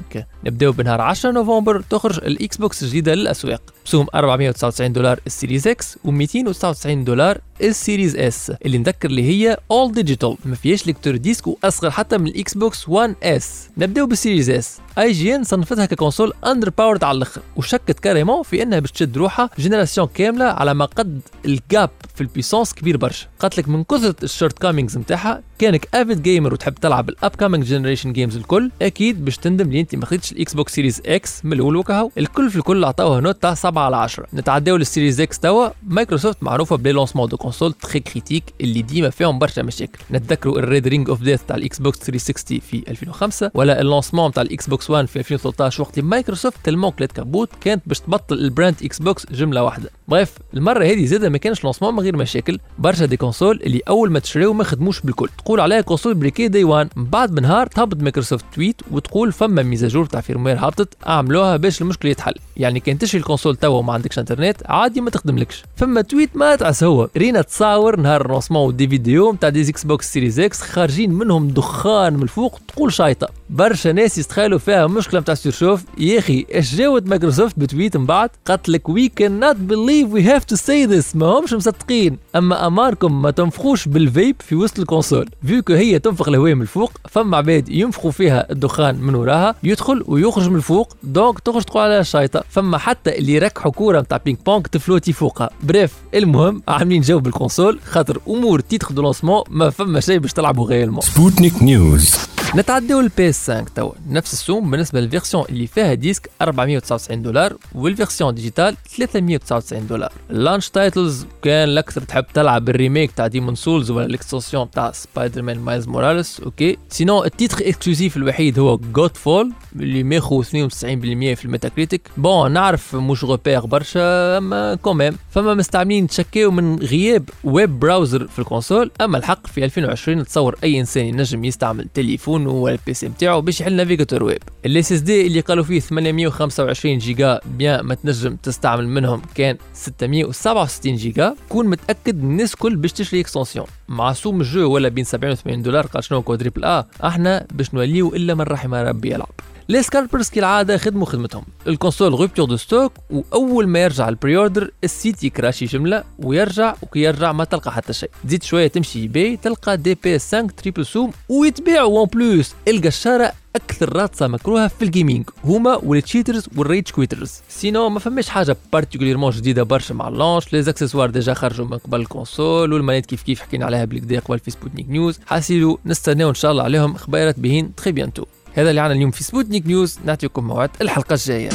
نبداو 0.46 0.72
بنهار 0.72 1.00
10 1.00 1.31
نوفمبر 1.31 1.81
تخرج 1.81 2.16
ال 2.16 2.56
Xbox 2.56 2.82
الجديدة 2.83 3.14
للأسواق. 3.14 3.62
بسوم 3.87 4.07
499 4.14 4.92
دولار 4.92 5.20
ال 5.26 5.32
Series 5.32 5.68
X 5.68 5.98
و299 6.07 6.87
دولار 6.87 7.38
ال 7.62 7.70
Series 7.70 8.16
S. 8.16 8.52
اللي 8.66 8.79
نذكر 8.79 9.09
اللي 9.09 9.22
هي 9.22 9.57
اول 9.70 9.92
digital 9.92 10.36
ما 10.44 10.55
فيهاش 10.55 10.87
lecteur 10.86 11.16
disque 11.16 11.46
وأصغر 11.46 11.90
حتى 11.90 12.18
من 12.18 12.26
ال 12.26 12.54
Xbox 12.54 12.88
1 12.88 13.14
S 13.22 13.68
نبداو 13.79 14.07
بال 14.06 14.17
Series 14.17 14.50
S. 14.50 14.78
IGN 14.98 15.44
صنفتها 15.44 15.87
ك 15.86 16.32
console 16.46 16.70
underpowered 16.70 17.04
على 17.05 17.16
الأخر 17.16 17.40
وشكت 17.57 18.00
carrément 18.00 18.42
في 18.42 18.62
إنها 18.62 18.79
باش 18.79 18.90
تشد 18.92 19.16
روحها 19.18 19.50
génération 19.58 20.08
كاملة 20.14 20.44
على 20.44 20.74
ما 20.74 20.85
قد 20.85 21.20
ال 21.44 21.56
gap 21.56 21.90
في 22.14 22.20
ال 22.20 22.26
puissance 22.26 22.74
كبير 22.74 22.96
برشا. 22.96 23.26
قالت 23.38 23.59
لك 23.59 23.68
من 23.68 23.85
كثرة 23.85 24.16
ال 24.22 24.58
shortcomings 24.58 24.98
نتاعها 24.98 25.42
كأنك 25.60 25.88
avid 25.94 26.22
gamer 26.22 26.52
وتحب 26.52 26.74
تلعب 26.74 27.08
ال 27.08 27.30
upcoming 27.30 27.64
generation 27.64 28.12
games 28.12 28.36
الكل 28.36 28.70
أكيد 28.82 29.24
باش 29.24 29.36
تندم 29.36 29.68
اللي 29.68 29.80
أنت 29.80 29.94
ما 29.94 30.06
خديتش 30.06 30.32
ال 30.32 30.54
Xbox 30.54 30.74
Series 30.74 31.02
X 31.06 31.44
من 31.44 31.52
الأول 31.52 31.76
وكهو. 31.76 32.10
الكل 32.18 32.50
في 32.50 32.56
الكل 32.56 32.84
عطاوها 32.84 33.20
note 33.20 33.42
تاع 33.42 33.54
7 33.54 33.84
على 33.84 33.96
10 33.96 34.26
نتعداو 34.34 34.76
لل 34.76 34.88
Series 34.88 35.20
X 35.20 35.38
توا. 35.38 35.68
مايكروسوفت 35.86 36.42
معروفة 36.42 36.76
ب 36.76 36.80
les 36.80 36.92
lancements 36.92 37.28
de 37.28 37.36
consoles 37.36 37.72
très 37.72 38.00
critiques 38.00 38.44
اللي 38.60 38.82
ديما 38.82 39.10
فيهم 39.10 39.38
برشا 39.38 39.60
مشاكل. 39.60 39.98
نتذكروا 40.10 40.58
ال 40.58 40.66
Red 40.66 40.88
Ring 40.88 41.08
of 41.10 41.22
Death 41.22 41.40
تاع 41.48 41.56
ال 41.56 41.78
Xbox 41.78 41.98
360 41.98 42.58
في 42.58 42.84
2005 42.88 43.50
ولا 43.54 43.80
ال 43.80 43.86
lancement 43.86 44.32
تاع 44.32 44.42
ال 44.42 44.68
Xbox 44.68 44.90
1 44.90 45.06
في 45.06 45.18
2013 45.18 45.82
وقت 45.82 46.00
Microsoft 46.00 46.56
tellement 46.64 46.90
كلات 46.90 47.12
كابوت 47.12 47.48
كانت 47.60 47.82
باش 47.86 48.00
تبطل 48.00 48.38
ال 48.38 48.76
brand 48.82 48.98
Xbox 48.98 49.26
جملة 49.32 49.62
واحدة. 49.64 49.90
bref 50.08 50.32
المرة 50.54 50.84
هذه 50.84 51.06
زادة 51.06 51.28
ما 51.28 51.38
كانش 51.38 51.64
lancement 51.64 51.94
من 51.94 52.00
غير 52.00 52.16
مشاكل. 52.16 52.58
برشا 52.78 53.06
des 53.06 53.16
consoles 53.16 53.60
اللي 53.62 53.80
أول 53.88 54.10
ما 54.10 54.18
تشريو 54.18 54.52
ما 54.52 54.64
خدموش 54.64 55.00
بالكل. 55.00 55.28
تقول 55.50 55.60
عليها 55.60 55.80
console 55.80 56.14
briquée 56.14 56.48
day 56.48 56.64
one 56.64 56.88
من 56.96 57.04
بعد 57.04 57.34
بنهار 57.34 57.66
تهبط 57.66 57.96
Microsoft 57.96 58.44
tweet 58.54 58.80
وتقول 58.90 59.32
فما 59.32 59.62
mise 59.62 59.82
à 59.82 59.87
jour 59.87 60.06
تاع 60.06 60.20
firmware 60.20 60.56
هبطت 60.58 60.88
اعملوها 61.06 61.56
باش 61.56 61.82
المشكل 61.82 62.08
يتحل 62.08 62.34
يعني 62.56 62.80
كان 62.80 62.98
تشري 62.98 63.20
ال 63.20 63.25
console 63.25 63.56
توا 63.56 63.78
وما 63.78 63.92
عندكش 63.92 64.18
انترنت 64.18 64.56
عادي 64.66 65.00
ما 65.00 65.10
تخدملكش. 65.10 65.64
فما 65.76 66.00
tweet 66.00 66.36
ما 66.36 66.56
تعس 66.56 66.84
هو 66.84 67.08
رينا 67.16 67.42
تصاور 67.42 68.00
نهار 68.00 68.20
ال 68.20 68.25
lancement 68.25 68.68
و 68.68 68.73
des 68.73 68.88
vidéos 68.88 69.32
نتاع 69.32 69.48
des 69.48 69.70
Xbox 69.70 70.12
Series 70.12 70.40
X 70.40 70.62
خارجين 70.62 71.12
منهم 71.12 71.48
دخان 71.48 72.16
من 72.16 72.22
الفوق 72.22 72.60
تقول 72.68 72.92
شايطة. 72.92 73.39
برشا 73.50 73.88
ناس 73.88 74.18
يستخيلوا 74.18 74.58
فيها 74.58 74.86
مشكلة 74.86 75.20
نتاع 75.20 75.34
surchauffe 75.34 75.84
يا 75.98 76.18
أخي 76.18 76.46
إيش 76.54 76.74
جاوت 76.74 77.06
Microsoft 77.06 77.58
ب 77.58 77.65
tweet 77.65 77.96
من 77.96 78.06
بعد؟ 78.06 78.30
قالت 78.46 78.68
لك 78.68 78.88
وي 78.88 79.08
كان 79.08 79.40
نوت 79.40 79.56
بليف 79.56 80.12
وي 80.12 80.22
هاف 80.22 80.44
تو 80.44 80.56
سي 80.56 80.84
ذس 80.86 81.16
ما 81.16 81.26
همش 81.26 81.52
مصدقين. 81.52 82.18
أما 82.36 82.66
أماركم 82.66 83.22
ما 83.22 83.30
تنفخوش 83.30 83.88
بالفيب 83.88 84.36
في 84.38 84.54
وسط 84.54 84.78
ال 84.78 84.84
console. 84.84 85.28
vu 85.46 85.62
هي 85.70 85.98
تنفخ 85.98 86.28
الهواء 86.28 86.54
من 86.54 86.62
الفوق 86.62 86.92
فما 87.08 87.36
عباد 87.36 87.68
ينفخوا 87.68 88.10
فيها 88.10 88.52
الدخان 88.52 88.94
من 88.94 89.14
وراها 89.14 89.54
يدخل 89.62 90.04
ويخرج 90.06 90.48
من 90.48 90.56
الفوق 90.56 90.96
donc 91.02 91.40
تخرج 91.40 91.62
تقول 91.62 91.82
عليها 91.82 92.02
شايطه 92.02 92.44
فما 92.50 92.78
حتى 92.78 93.18
اللي 93.18 93.32
يركحوا 93.32 93.72
كورة 93.72 94.00
نتاع 94.00 94.20
ping-pong 94.24 94.66
تفلوتي 94.66 95.12
فوقها. 95.12 95.50
bref 95.62 95.92
المهم 96.14 96.62
عاملين 96.68 97.02
جو 97.02 97.18
بال 97.18 97.32
console 97.32 97.80
خاطر 97.84 98.20
أمور 98.28 98.60
titres 98.60 98.92
de 98.92 99.02
lancement 99.02 99.42
ما 99.50 99.70
فما 99.70 100.00
شيء 100.00 100.18
باش 100.18 100.32
تلعبوا 100.32 100.66
réellement 100.66 101.00
Sputnik 101.02 101.62
News. 101.62 102.39
نتعداو 102.56 103.00
PS 103.00 103.50
5 103.50 103.64
توا. 103.74 103.92
نفس 104.08 104.32
السوم 104.32 104.70
بالنسبة 104.70 105.00
لل 105.00 105.10
version 105.10 105.44
اللي 105.48 105.66
فيها 105.66 105.94
disque 105.94 106.30
499 106.42 107.22
دولار 107.22 107.56
وال 107.74 107.88
version 107.88 108.34
digitale 108.34 108.76
399 108.96 109.86
دولار. 109.86 110.12
launch 110.30 110.68
titles 110.68 111.26
كان 111.42 111.68
الأكثر 111.68 112.00
تحب 112.00 112.24
تلعب 112.34 112.68
ال 112.68 112.74
remake 112.74 113.10
تاع 113.12 113.26
Demon's 113.26 113.54
Souls 113.54 113.90
ولا 113.90 114.06
ال 114.06 114.13
extension 114.13 114.70
تاع 114.70 114.92
Spider-Man 114.92 115.58
Miles 115.58 115.88
Morales 115.88 116.40
okay. 116.40 116.78
sinon 116.88 117.24
ال 117.24 117.32
titre 117.32 117.68
exclusif 117.68 118.16
الوحيد 118.16 118.58
هو 118.58 118.76
Godfall 118.76 119.52
اللي 119.76 120.02
ماخو 120.02 120.42
92% 120.42 120.46
في 120.46 121.44
ال 121.44 121.50
Metacritic. 121.50 122.10
bon 122.16 122.52
نعرف 122.52 122.96
مش 122.96 123.24
غوبير 123.24 123.66
برشا 123.66 124.38
أما 124.38 124.74
quand 124.74 124.98
même 124.98 125.16
فما 125.30 125.54
مستعملين 125.54 126.06
تشكيو 126.06 126.50
من 126.50 126.78
غياب 126.78 127.28
web 127.44 127.80
browser 127.80 128.28
في 128.28 128.38
ال 128.38 128.45
console 128.45 128.90
أما 129.00 129.18
الحق 129.18 129.46
في 129.46 129.64
2020 129.64 130.24
تصور 130.24 130.56
أي 130.64 130.80
إنسان 130.80 131.04
ينجم 131.06 131.44
يستعمل 131.44 131.88
تليفون 131.94 132.39
ولا 132.46 132.74
ال 132.74 132.94
PC 132.94 133.08
نتاعو 133.09 133.40
باش 133.40 133.61
يحل 133.61 133.76
navigateur 133.76 134.22
web. 134.24 134.42
ال 134.66 134.92
SSD 134.92 135.26
اللي 135.26 135.40
قالوا 135.40 135.64
فيه 135.64 135.81
825 135.81 136.98
جيجا 136.98 137.40
بيان 137.59 137.81
ما 137.81 137.94
تنجم 137.94 138.37
تستعمل 138.37 138.88
منهم 138.88 139.22
كان 139.35 139.57
667 139.74 140.94
جيجا. 140.94 141.35
كون 141.48 141.66
متأكد 141.66 142.18
الناس 142.18 142.57
كل 142.57 142.76
باش 142.76 142.92
تشري 142.92 143.20
extension. 143.20 143.66
مع 143.88 144.12
سوم 144.12 144.40
ال 144.40 144.48
jeu 144.48 144.72
ولا 144.72 144.88
بين 144.88 145.05
70 145.05 145.33
و 145.33 145.35
80 145.35 145.62
دولار 145.62 145.87
قال 145.87 146.05
شنو 146.05 146.22
quadruple 146.22 146.64
A؟ 146.64 146.86
إحنا 147.05 147.46
باش 147.53 147.74
نوليو 147.74 148.14
إلا 148.14 148.35
من 148.35 148.40
رحم 148.42 148.74
ربي 148.74 149.11
يلعب. 149.12 149.31
les 149.70 149.82
scalpers 149.82 150.28
كالعاده 150.28 150.76
خدموا 150.76 151.06
خدمتهم 151.06 151.44
ال 151.66 151.72
console 151.72 152.12
rupture 152.12 152.46
de 152.46 152.56
stock 152.56 152.92
واول 153.11 153.66
ما 153.66 153.78
يرجع 153.78 154.09
ال 154.08 154.36
pre-order 154.36 154.70
ال 154.84 154.92
site 154.92 155.24
يكراشي 155.24 155.64
جمله 155.64 156.04
ويرجع 156.18 156.74
وكي 156.83 157.00
يرجع 157.00 157.33
ما 157.33 157.44
تلقى 157.44 157.72
حتى 157.72 157.92
شيء 157.92 158.11
تزيد 158.24 158.42
شوية 158.42 158.66
تمشي 158.66 159.04
eBay 159.04 159.36
تلقى 159.37 159.76
des 159.76 159.94
PS 159.94 160.34
5 160.35 160.46
triple 160.56 160.86
سوم 160.87 161.11
ويتباعوا 161.28 161.98
en 161.98 162.06
plus 162.06 162.54
القشاره 162.68 163.33
أكثر 163.56 163.96
race 163.96 164.26
مكروهه 164.26 164.68
في 164.68 164.85
ال 164.84 164.91
gaming 164.91 165.30
هما 165.44 165.76
وال 165.76 165.91
cheaters 165.91 166.48
وال 166.56 166.68
rage 166.68 166.90
quitters 166.90 167.32
sinon 167.48 167.88
ما 167.88 167.98
فماش 168.00 168.28
حاجة 168.28 168.56
particulièrement 168.72 169.30
جديده 169.30 169.62
برشا 169.62 169.94
مع 169.94 170.09
ال 170.08 170.15
launch 170.15 170.52
les 170.52 170.62
accessoires 170.62 171.10
déjà 171.10 171.34
خرجوا 171.35 171.66
من 171.66 171.78
قبل 171.78 172.00
ال 172.00 172.09
console 172.09 172.72
وال 172.72 172.80
manette 172.80 173.06
كيف 173.06 173.22
كيف 173.22 173.40
حكينا 173.40 173.66
عليها 173.66 173.85
بالكدا 173.85 174.20
قبل 174.20 174.38
في 174.38 174.50
سبوتنيك 174.50 174.88
نيوز 174.88 175.20
حاسيلو 175.26 175.78
نستناو 175.87 176.28
ان 176.28 176.35
شاء 176.35 176.52
الله 176.52 176.62
عليهم 176.62 176.94
خبيرات 176.96 177.40
بهين 177.40 177.74
très 177.74 177.92
bientôt 177.92 178.24
هذا 178.54 178.70
اللي 178.70 178.80
عنا 178.80 178.92
اليوم 178.92 179.10
في 179.10 179.24
سبوتنيك 179.24 179.66
نيوز 179.66 179.98
نعطيكم 180.04 180.44
موعد 180.44 180.70
الحلقة 180.80 181.14
الجاية 181.14 181.50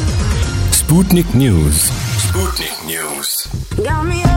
Sputnik 0.85 1.29
News. 1.33 1.77
Sputnik 2.25 2.75
News. 2.87 4.34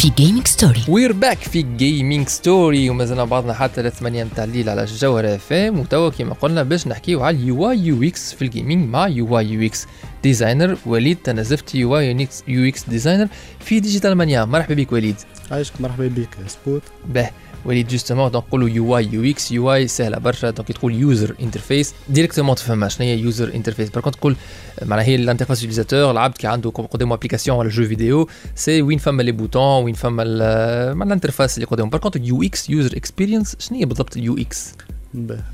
في 0.00 0.10
gaming 0.10 0.46
story 0.46 0.84
we're 0.88 1.12
back 1.12 1.38
في 1.38 1.62
gaming 1.62 2.28
story 2.28 2.90
ومازلنا 2.90 3.24
بعضنا 3.24 3.52
حتى 3.52 3.82
لثمانية 3.82 4.24
متاع 4.24 4.44
الليل 4.44 4.68
على 4.68 4.82
الجوهرة 4.82 5.34
FM 5.34 5.78
وتوا 5.78 6.10
كيما 6.10 6.34
قلنا 6.34 6.62
باش 6.62 6.86
نحكيو 6.86 7.22
على 7.22 7.36
ال 7.36 7.70
UI 7.70 7.78
UX 7.78 8.34
في 8.34 8.42
ال 8.42 8.49
gaming 8.49 8.88
مع 8.88 9.08
UI 9.08 9.38
UX 9.38 9.86
designer 10.22 10.76
وليد 10.86 11.16
تنزفت 11.24 11.74
UI 11.74 11.98
UX 11.98 12.84
designer 12.88 13.28
في 13.60 13.80
Digital 13.80 14.12
Mania 14.12 14.44
مرحبا 14.44 14.74
بك 14.74 14.92
وليد. 14.92 15.16
عايشك 15.50 15.80
مرحبا 15.80 16.06
بك 16.06 16.28
سبوت. 16.46 16.82
به. 17.08 17.30
وليد 17.64 17.88
justement 17.88 18.30
donc 18.30 18.44
نقولوا 18.46 18.68
UI 18.68 18.96
UX 18.96 19.52
UI 19.52 19.88
سهلة 19.88 20.18
برشا 20.18 20.50
donc 20.50 20.72
تقول 20.72 20.94
user 20.94 21.34
interface 21.42 21.94
directement 22.08 22.54
تفهمها 22.56 22.88
شنو 22.88 23.06
هي 23.06 23.18
user 23.18 23.54
interface 23.54 23.88
par 23.90 24.02
تقول 24.02 24.36
معناها 24.82 25.04
هي 25.06 25.14
ال 25.14 25.18
interface 25.18 25.58
utilisateur 25.58 26.10
العبد 26.10 26.36
كي 26.36 26.46
عنده 26.46 26.70
قدامه 26.70 27.14
application 27.14 27.56
ولا 27.58 27.68
jeu 27.68 27.84
vidéo 27.86 28.28
c'est 28.54 28.82
وين 28.82 28.98
فما 28.98 29.22
les 29.22 29.32
boutons 29.32 29.84
وين 29.84 29.94
فما 29.94 30.22
ال- 30.26 30.96
مع 30.96 31.06
ال 31.06 31.11
interface 31.11 31.54
اللي 31.54 31.66
قدامه. 31.66 31.90
par 31.90 32.00
contre 32.00 32.20
UX 32.22 32.70
user 32.70 32.96
experience 32.96 33.56
شنو 33.58 33.78
هي 33.78 33.84
بالضبط 33.84 34.16
ال 34.16 34.36
UX 34.38 34.72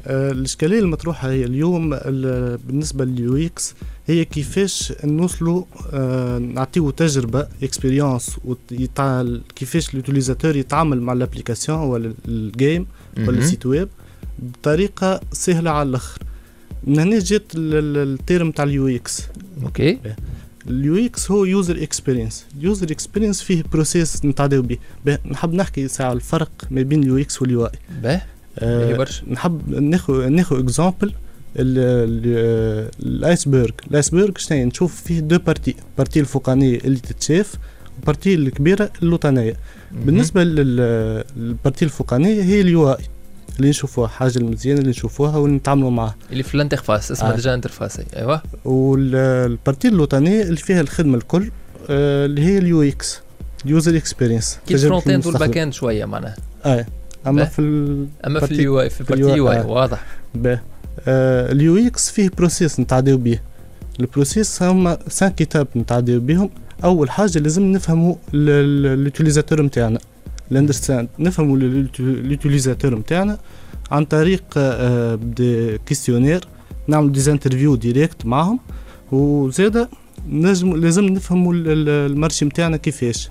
الإشكالية 0.07 0.79
المطروحة 0.79 1.31
هي 1.31 1.45
اليوم 1.45 1.95
ال- 1.95 2.59
بالنسبة 2.59 3.05
لل 3.05 3.37
UX 3.37 3.75
هي 4.07 4.25
كيفاش 4.25 4.93
نوصلوا 5.05 5.65
آه 5.93 6.39
نعطيو 6.39 6.91
تجربة 6.91 7.47
expérience 7.63 8.37
كيفاش 9.57 9.91
ال 9.91 9.96
utilisateur 9.96 10.57
يتعامل 10.57 11.01
مع 11.03 11.13
ال 11.13 11.18
application 11.18 11.79
ولا 11.79 12.15
ال 12.29 12.40
game 12.40 12.87
ولا. 13.19 13.39
ال 13.39 13.44
site 13.44 13.67
web 13.67 13.89
بطريقة 14.39 15.21
سهلة 15.33 15.71
على 15.71 15.89
الآخر. 15.89 16.21
من 16.85 16.99
هنا 16.99 17.19
جات 17.19 17.43
ال- 17.55 17.75
ال- 17.75 18.13
ال 18.15 18.21
terme 18.21 18.51
تاع 18.51 18.65
ال 18.65 18.89
UX 18.89 19.23
okay. 19.63 19.99
ال 20.69 21.07
UX 21.07 21.31
هو 21.31 21.45
user 21.45 21.83
experience 21.83 22.45
ال 22.59 22.65
user 22.65 22.91
experience 22.91 23.43
فيه 23.43 23.63
process 23.73 24.25
نتعداو 24.25 24.63
به 24.63 24.79
به، 25.07 25.19
نحب 25.31 25.55
نحكي 25.55 25.89
ساعة 25.89 26.13
الفرق 26.13 26.51
ما 26.71 26.83
بين 26.83 27.03
ال 27.03 27.19
UX 27.19 27.43
وال 27.43 27.67
UI 27.67 28.21
برشا. 28.97 29.23
نحب 29.31 29.71
ناخذ 29.71 30.29
ناخذ 30.29 30.59
exemple 30.59 31.13
ال 33.03 33.11
iceberg 33.11 33.71
ال 33.91 33.96
iceberg 33.96 34.31
شنو؟ 34.37 34.65
نشوف 34.65 35.03
فيه 35.03 35.21
deux 35.21 35.39
parties 35.39 35.77
partie 35.99 36.21
الفوقانية 36.21 36.79
اللي 36.85 36.99
تتشاف 36.99 37.55
وال 37.97 38.06
partie 38.06 38.35
الكبيرة 38.35 38.91
اللوطانيه 39.03 39.57
بالنسبة 39.93 40.45
لل- 40.45 41.25
لل 41.37 41.49
partie 41.49 41.85
الفوقانية 41.85 42.43
هي 42.43 42.61
ال 42.61 42.91
UI 42.93 42.97
اللي 43.59 43.69
نشوفوها 43.69 44.09
حاجة 44.09 44.39
المزيانه 44.39 44.79
اللي 44.81 44.91
نشوفوها 44.91 45.37
واللي 45.37 45.57
نتعاملوا 45.57 45.91
معها 45.91 46.17
اللي 46.33 46.43
في 46.43 46.55
ال 46.55 46.61
interface 46.61 47.13
اسمها 47.13 47.33
آه. 47.33 47.37
déjà 47.37 47.55
interface 47.55 48.01
ايوا 48.17 48.37
وال 48.65 48.96
partie 48.96 49.89
اللوطانيه 49.89 50.43
اللي 50.43 50.57
فيها 50.57 50.81
الخدمة 50.81 51.17
الكل 51.17 51.51
آه، 51.91 52.27
اللي 52.27 52.43
هي 52.45 52.59
ال 52.59 52.83
UX 52.83 53.21
user 53.65 53.97
experience 53.97 54.59
كي 54.69 54.75
ال 54.75 54.80
front 54.80 55.09
end 55.09 55.27
وال 55.27 55.37
back 55.37 55.59
end 55.59 55.73
شوية 55.73 56.05
معناها. 56.05 56.37
آه. 56.65 56.87
أما. 57.29 57.45
في. 57.45 57.61
أما 58.27 58.41
في 58.41 58.53
ال 58.53 58.81
UI 58.81 58.91
في 58.91 59.01
ال 59.01 59.04
partie 59.04 59.23
ال 59.33 59.51
UI 59.53 59.61
واضح. 59.61 60.03
باه 60.35 60.61
آه 61.09 61.53
ال 61.53 61.77
UX 61.87 62.11
فيه 62.11 62.31
process 62.39 62.81
نتعداو 62.81 63.17
بيه 63.17 63.43
ال 64.01 64.08
process 64.09 64.63
هما 64.63 64.99
cinq 65.09 65.29
étapes 65.31 65.69
نتعداو 65.77 66.21
بيهم 66.21 66.51
أول 66.85 67.11
حاجة 67.11 67.39
لازم 67.39 67.63
نفهموا 67.73 68.15
ال 68.35 68.45
utilisateur 68.45 69.63
نتاعنا 69.63 69.99
ال 70.53 70.58
understand 70.58 71.09
نفهموا 71.19 71.57
ال 71.57 71.68
utilisateur 71.68 72.95
نتاعنا 72.95 73.39
عن 73.91 74.05
طريق 74.05 74.43
ب 75.15 75.31
des 75.31 75.79
questionnaires 75.79 76.41
نعمل 76.89 77.13
des 77.13 77.27
interviews 77.27 77.75
directes 77.77 78.27
معهم 78.27 78.59
وزاده 79.13 79.89
نجم 80.29 80.77
لازم 80.77 81.05
نفهموا 81.05 81.55
ال- 81.55 81.69
ال- 81.69 82.11
ال 82.13 82.17
marché 82.17 82.45
نتاعنا 82.45 82.77
كيفاش. 82.77 83.31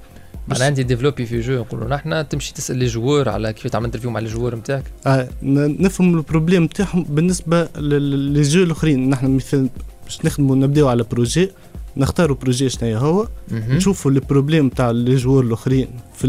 أنا 0.52 0.66
عندي 0.66 0.84
développer 0.84 1.26
في 1.26 1.40
jeu 1.42 1.54
نقولوا 1.60 1.88
نحن 1.88 2.28
تمشي 2.30 2.54
تسأل 2.54 2.78
les 2.78 2.86
joueurs 2.86 3.30
على 3.30 3.54
كيف 3.54 3.68
تعمل 3.68 3.86
interview 3.86 4.10
مع 4.12 4.20
ال 4.20 4.25
joueur 4.25 4.56
نتاعك 4.56 4.84
آه 5.08 5.28
نفهم 5.44 6.18
ال 6.18 6.23
problème 6.23 6.64
نتاعهم 6.64 7.04
بالنسبة 7.04 7.64
لل- 7.78 8.34
لل 8.34 8.46
jeu 8.46 8.64
الأخرين. 8.64 9.10
نحن 9.10 9.36
مثلا 9.36 9.70
باش 10.06 10.26
نخدموا 10.26 10.56
نبداو 10.56 10.88
على 10.88 11.04
projet 11.12 11.50
نختاروا 11.98 12.38
projet 12.38 12.70
شنو 12.70 12.98
هو. 12.98 13.28
نشوفوا 13.52 14.12
ال 14.12 14.18
problème 14.18 14.70
تاع 14.70 14.92
les 14.92 15.16
joueurs 15.16 15.44
الأخرين 15.44 15.88
في 16.16 16.28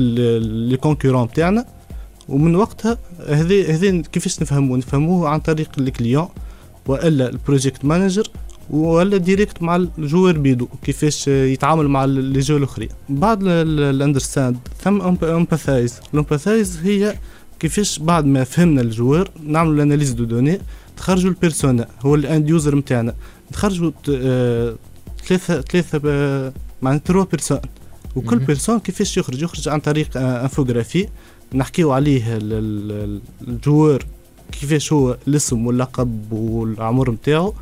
les 0.69 0.77
concurrents 0.77 1.33
تاعنا. 1.33 1.65
ومن 2.29 2.57
وقتها 2.57 2.99
هذا 3.29 3.75
هذا 3.75 4.03
كيفاش 4.13 4.43
نفهموه 4.43 4.79
نفهموه 4.79 5.29
عن 5.29 5.41
طريق 5.41 5.71
ال 5.79 5.86
client 5.86 6.29
وإلا 6.87 7.29
ال 7.29 7.36
project 7.36 7.85
manager 7.85 8.29
ولا 8.71 9.17
direct 9.17 9.63
مع 9.63 9.77
ال 9.77 9.86
joueur 9.86 10.39
بيدو 10.39 10.69
كيفاش 10.83 11.29
يتعامل 11.29 11.89
مع 11.89 12.05
les 12.05 12.41
jeux 12.41 12.57
الأخرين. 12.57 12.89
بعد 13.09 13.39
ال 13.43 13.53
understand 13.53 14.57
ثم 14.83 15.01
empathize. 15.25 16.01
ال 16.15 16.21
empathize 16.21 16.79
هي 16.83 17.15
كيفاش 17.61 17.99
بعد 17.99 18.25
ما 18.25 18.45
فهمنا 18.45 18.81
ال 18.81 18.88
joueur 18.88 19.31
نعملوا 19.45 19.75
ال 19.75 19.79
analyse 19.79 20.11
de 20.13 20.25
données 20.25 20.59
تخرجوا 20.97 21.31
ال 21.31 21.38
persona 21.38 21.87
هو 22.03 22.15
ال 22.15 22.23
end 22.23 22.49
user 22.49 22.75
نتاعنا 22.77 23.15
نخرجوا 23.53 23.91
ت- 24.05 24.09
آه، 24.11 24.75
ثلاثة 25.27 25.61
ثلاثة 25.61 25.99
معناتها 26.83 27.05
trois 27.05 27.25
personnes. 27.25 27.59
وكل. 28.17 28.39
personne 28.39 28.79
كيفاش 28.79 29.17
يخرج؟ 29.17 29.43
يخرج 29.43 29.69
عن 29.69 29.81
طريق 29.81 30.17
infographie. 30.17 31.09
نحكيو 31.55 31.93
عليه 31.93 32.37
ال- 32.37 32.53
ال- 32.53 33.21
ال 33.49 33.57
joueur 33.57 34.03
كيفاش 34.53 34.93
هو 34.93 35.17
الاسم 35.29 35.67
واللقب 35.67 36.33
والعمر 36.33 37.11
نتاعو 37.11 37.55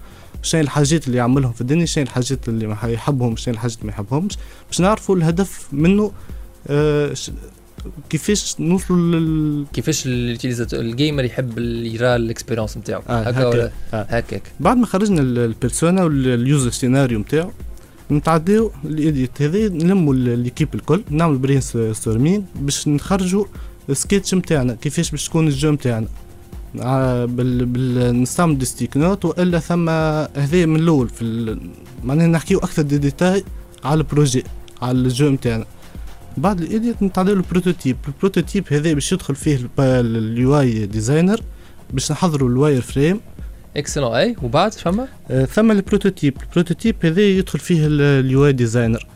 شنو 0.43 0.61
الحاجات 0.61 1.07
اللي 1.07 1.19
يعملهم 1.19 1.53
في 1.53 1.61
الدنيا 1.61 1.87
شنو 1.87 2.05
الحاجات 2.05 2.49
اللي 2.49 2.67
ما 2.67 2.77
يحبهم 2.85 3.37
شنو 3.37 3.55
الحاجات 3.55 3.85
ما 3.85 3.91
يحبهمش 3.91 4.37
باش 4.71 4.81
نعرفوا 4.81 5.17
الهدف 5.17 5.69
منه 5.73 6.13
آه 6.69 7.15
كيفاش 8.11 8.57
نوصلوا 8.61 8.99
لل 9.21 9.67
كيفاش 9.73 10.03
ال 10.07 10.26
gamer 10.26 11.25
يحب 11.25 11.59
يرى 11.59 12.17
ال 12.17 12.22
expérience 12.22 12.77
نتاعو 12.77 13.03
آه، 13.09 13.23
هكا. 13.23 13.47
ولا 13.47 13.71
آه. 13.95 14.07
هكاك 14.11 14.43
بعد 14.61 14.77
ما 14.77 14.87
خرجنا 14.87 15.21
ال- 15.21 15.39
ال 15.39 15.47
persona 15.47 16.05
وال 16.05 16.27
user 16.27 16.71
scenario 16.71 17.19
نتاعو 17.19 17.51
نتعداو 18.11 18.71
ال 18.85 18.93
ideate 18.93 19.43
هذا 19.43 19.69
نلموا 19.69 20.15
l'équipe 20.15 20.75
الكل 20.75 21.03
نعمل 21.11 21.39
brainstorming 21.39 22.43
باش 22.61 22.89
نخرجوا 22.89 23.45
السكيتش 23.91 24.35
نتاعنا 24.35 24.75
كيفاش 24.75 25.11
باش 25.11 25.29
تكون 25.29 25.49
ال 25.49 25.54
jeu 25.54 25.71
نتاعنا 25.71 26.07
بال... 26.75 27.67
بال... 27.67 28.23
نستعمل 28.23 28.59
des 28.59 28.65
sticky 28.65 28.97
notes 28.97 29.25
والا 29.25 29.59
ثم 29.59 29.89
هذا 29.89 30.67
من 30.67 30.77
الأول 30.77 31.09
في 31.09 31.23
ال... 31.23 31.61
معناها 32.05 32.27
نحكيو 32.27 32.59
أكثر 32.59 32.83
دي 32.83 32.99
ديتاي 32.99 33.45
على 33.85 33.99
ال 33.99 34.05
projet 34.05 34.45
على 34.83 34.99
ال 34.99 35.06
jeu 35.06 35.29
نتاعنا 35.29 35.65
بعد 36.37 36.61
ال 36.61 36.67
ideate 36.67 37.03
نتعداو 37.03 37.35
ال 37.35 37.40
prototype. 37.40 37.97
ال 38.09 38.14
prototype 38.14 38.65
هذا 38.71 38.93
باش 38.93 39.13
يدخل 39.13 39.35
فيه 39.35 39.69
ال 39.79 40.61
UI 40.61 40.87
designer 40.87 41.41
باش 41.91 42.13
نحضروا 42.13 42.49
ال 42.49 42.81
wireframe. 42.81 43.21
اكسلون 43.77 44.15
اي 44.15 44.37
وبعد 44.43 44.73
فما 44.73 45.09
آه، 45.31 45.45
ثم 45.45 45.71
ال 45.71 45.77
prototype. 45.77 46.37
ال 46.43 46.48
prototype 46.48 46.97
هذا 47.03 47.21
يدخل 47.21 47.59
فيه 47.59 47.87
ال 47.87 48.47
UI 48.47 48.53
designer. 48.53 49.07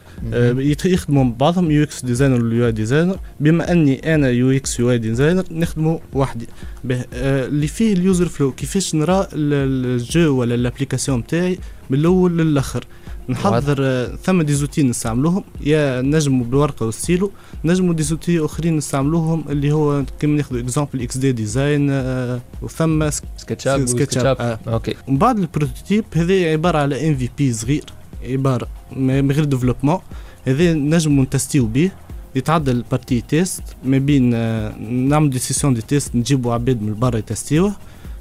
يخدموا 0.85 1.25
مع 1.25 1.33
بعضهم 1.39 1.71
UX 1.71 2.05
designer 2.05 2.45
وال 2.45 2.67
UI 2.67 2.73
designer. 2.73 3.19
بما 3.41 3.73
أني 3.73 4.15
أنا 4.15 4.29
UX 4.31 4.81
UI 4.81 4.91
designer 4.91 5.45
نخدموا 5.51 5.99
وحدي. 6.13 6.47
آه، 6.91 7.47
اللي 7.47 7.67
فيه 7.67 7.93
ال 7.93 8.00
user 8.00 8.29
flow 8.29 8.53
كيفاش 8.53 8.95
نرى 8.95 9.29
ال- 9.33 10.01
ال 10.01 10.10
jeu 10.10 10.37
ولا 10.41 10.55
ال 10.55 10.60
application 10.60 11.19
نتاعي 11.19 11.59
من 11.91 11.99
الأول 11.99 12.39
للأخر. 12.39 12.85
نحضر 13.29 13.77
آه، 13.81 14.17
ثم 14.25 14.43
des 14.43 14.53
outils 14.55 14.83
نستعملوهم. 14.83 15.45
يا 15.61 16.03
نجموا 16.03 16.45
بالورقه 16.45 16.87
والستيلو 16.87 17.31
نجموا 17.65 17.95
des 17.95 18.03
outils 18.03 18.41
أخرين 18.45 18.77
نستعملوهم 18.77 19.45
اللي 19.51 19.73
هو 19.73 20.05
كيما 20.21 20.37
ناخذ 20.37 20.59
exemple 20.59 21.01
XD 21.03 21.33
design 21.33 21.89
آه، 21.91 22.41
وثم 22.63 23.11
SketchUp 23.11 23.87
SketchUp 23.87 24.37
آه. 24.41 24.59
okay 24.69 24.95
ومن 25.09 25.19
بعد 25.19 25.39
ال 25.39 25.45
prototype 25.45 26.05
هذا 26.15 26.51
عبارة 26.53 26.79
على 26.79 27.09
MVP 27.09 27.53
صغير. 27.53 27.85
عبارة 28.25 28.69
من 28.97 29.33
غير 29.33 29.45
développement 29.45 29.99
هذا 30.47 30.73
نجمو 30.75 31.23
نتستيو 31.23 31.67
به 31.67 31.91
يتعدى 32.35 32.71
ال 32.71 32.78
partie 32.78 33.21
test 33.21 33.63
ما 33.85 33.99
بين 33.99 34.35
آه، 34.35 34.77
نعمل 34.79 35.31
des 35.31 35.39
sessions 35.39 35.75
de 35.75 35.81
test 35.83 36.17
نجيبوا 36.17 36.55
عباد 36.55 36.83
من 36.83 36.95
برا 36.95 37.19
يتستيوه 37.19 37.73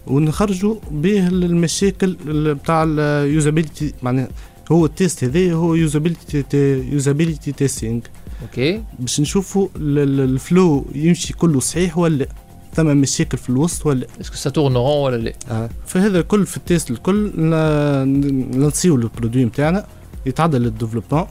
ونخرجوا 0.08 0.76
به 0.92 1.28
المشاكل 1.28 2.18
ال- 2.28 2.56
بتاع 2.56 2.84
ال 2.88 2.98
usability 2.98 3.94
معناها 4.04 4.28
هو 4.72 4.86
ال 4.86 4.93
test 4.93 5.24
هذا 5.24 5.54
هو 5.54 5.76
usability 5.76 6.44
usability 6.92 7.52
testing 7.52 8.02
okay. 8.42 8.82
باش 9.00 9.20
نشوفوا 9.22 9.68
ال- 9.76 10.00
ال- 10.00 10.20
ال 10.30 10.41
flow 10.41 10.86
يمشي 10.96 11.34
كله 11.34 11.60
صحيح 11.60 11.98
ولا 11.98 12.16
لأ. 12.16 12.28
ثم 12.78 12.98
مشاكل 12.98 13.38
في 13.38 13.50
الوسط 13.50 13.86
ولا 13.86 14.08
est-ce 14.22 14.50
que 14.50 14.56
ça 14.56 14.61
tourne 14.61 14.74
rond 14.78 15.04
ولا 15.04 15.18
لا 15.18 15.34
آه. 15.52 15.70
فهذا 15.88 16.20
الكل 16.20 16.46
في 16.46 16.58
ال 16.58 16.64
test 16.64 16.92
الكل 16.92 17.32
ن- 17.38 18.60
نصيو 18.66 18.96
ال 18.96 19.02
produit 19.02 19.46
نتاعنا 19.46 19.86
يتعدى 20.26 20.58
لل 20.58 20.67
développement 20.67 21.26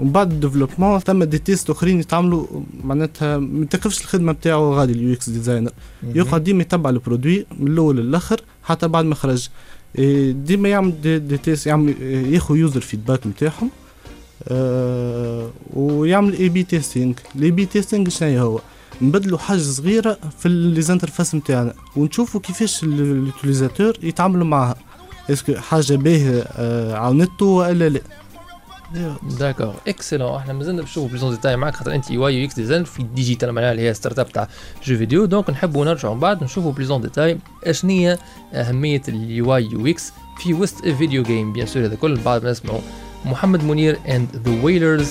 ومن 0.00 0.12
بعد 0.12 0.32
ال 0.32 0.37
développement 0.37 0.98
ثم 0.98 1.24
des 1.24 1.38
tests 1.38 1.70
أخرين 1.70 2.00
يتعملوا 2.00 2.46
معناتها 2.84 3.38
ما 3.38 3.66
تقفش 3.66 4.00
الخدمة 4.00 4.32
نتاعو 4.32 4.74
غادي 4.74 4.92
ال 4.92 5.12
UX 5.12 5.30
designer. 5.30 5.70
يقعد 6.14 6.44
ديما 6.44 6.62
يتبع 6.62 6.90
ال 6.90 6.97
produit 6.97 7.46
من 7.58 7.70
الأول 7.72 7.96
للآخر 7.96 8.40
حتى 8.64 8.88
بعد 8.88 9.04
ما 9.04 9.14
خرج. 9.14 9.48
إيه، 9.98 10.30
ديما 10.32 10.68
يعمل 10.68 11.00
des, 11.00 11.18
des 11.18 11.36
tests 11.38 11.66
يعمل 11.66 12.02
ياخذ 12.02 12.56
user 12.56 12.80
feedback 12.80 13.26
نتاعهم 13.26 13.70
آه 14.48 15.50
ويعمل 15.74 16.32
A/B 16.32 16.62
testing 16.62 17.14
ال 17.36 17.50
A/B 17.50 17.66
testing 17.66 18.08
شنو 18.08 18.38
هو؟ 18.38 18.60
نبدلوا 19.02 19.38
حاجة 19.38 19.58
صغيرة 19.58 20.18
في 20.38 20.48
les 20.48 20.68
interfaces 20.68 21.34
نتاعنا 21.34 21.74
ونشوفوا 21.96 22.40
كيفاش 22.40 22.82
ال 22.84 22.93
utilisateur 22.93 23.96
يتعاملوا 24.02 24.46
معها 24.46 24.74
est-ce 25.30 25.46
que 25.46 25.54
حاجة 25.54 25.94
باهية 25.96 26.40
آه 26.56 26.94
عاونته 26.96 27.46
ولا 27.46 27.88
لا؟ 27.88 28.00
d'accord 29.38 29.74
excellent 29.88 30.36
إحنا 30.36 30.52
مازلنا 30.52 30.80
باش 30.82 30.90
نشوفوا 30.90 31.08
plus 31.08 31.23
en 31.23 31.30
détail 31.30 31.56
معاك 31.56 31.76
خاطر 31.76 31.94
انت 31.94 32.10
UI 32.10 32.26
UX 32.26 32.54
design 32.54 32.84
في 32.84 33.00
ال 33.00 33.07
digital 33.07 33.52
معناها 33.52 33.72
اللي 33.72 33.82
هي 33.88 33.94
startup 33.94 34.28
تاع 34.32 34.48
jeux 34.84 34.96
vidéo. 34.96 35.24
donc 35.24 35.50
نحبوا 35.50 35.84
نرجعوا 35.84 36.14
من 36.14 36.20
بعد 36.20 36.44
نشوفوا 36.44 36.72
plus 36.72 36.91
en 36.91 37.00
détail 37.00 37.38
اشنو 37.64 37.90
هي 37.90 38.18
أهمية 38.52 39.02
ال 39.08 39.56
UI 39.56 39.64
UX 39.72 40.12
في 40.38 40.54
وسط 40.54 40.88
video 40.88 41.22
game 41.22 41.52
bien 41.52 41.66
sûr 41.66 41.84
هذا 41.84 41.94
كل 41.94 42.14
بعد 42.16 42.44
ما 42.44 42.50
نسمعوا 42.50 42.80
محمد 43.24 43.64
منير 43.64 43.98
and 44.08 44.28
the 44.46 44.62
Wailers 44.62 45.10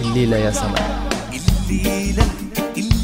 الليلة 0.00 0.36
يا 0.36 0.50
سماء. 0.50 1.08
الليلة 1.70 2.24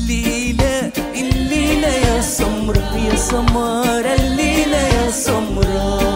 الليلة 0.05 0.91
الليلة 1.15 1.89
يا 1.89 2.21
سمرة 2.21 2.97
يا 2.97 3.17
سمارة 3.17 4.15
الليلة 4.15 4.77
يا 4.77 5.11
سمرة. 5.11 6.14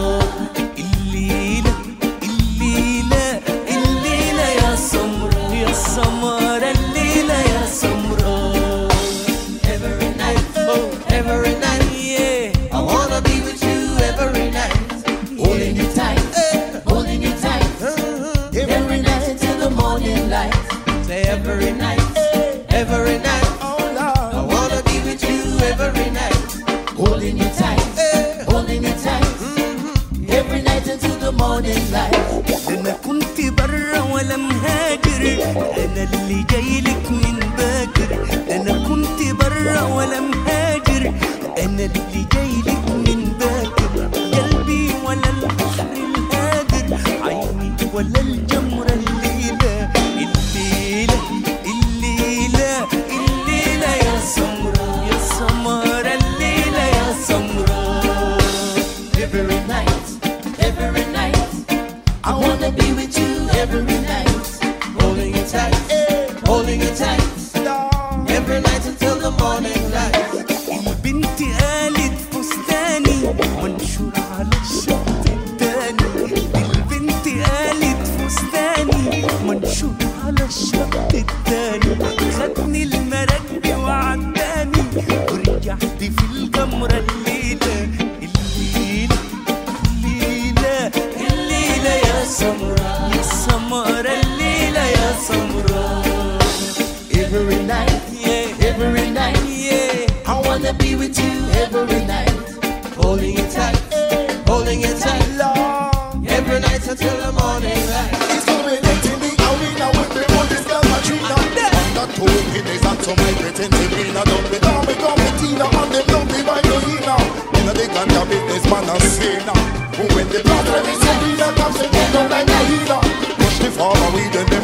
أنا 31.93 32.91
كنت 33.05 33.41
برا 33.57 33.99
ولا 34.13 34.37
مهاجر 34.37 35.43
أنا 35.77 36.03
اللي 36.13 36.45
جاي 36.49 36.81
من 37.11 37.39
باكر. 37.57 38.09
اللي 41.83 42.28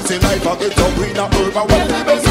fancy 0.07 0.19
life 0.25 0.47
I 0.47 0.59
get 0.59 0.79
up 0.79 0.97
in 0.97 1.17
a 1.17 1.25
urban 1.25 1.67
one 1.67 2.24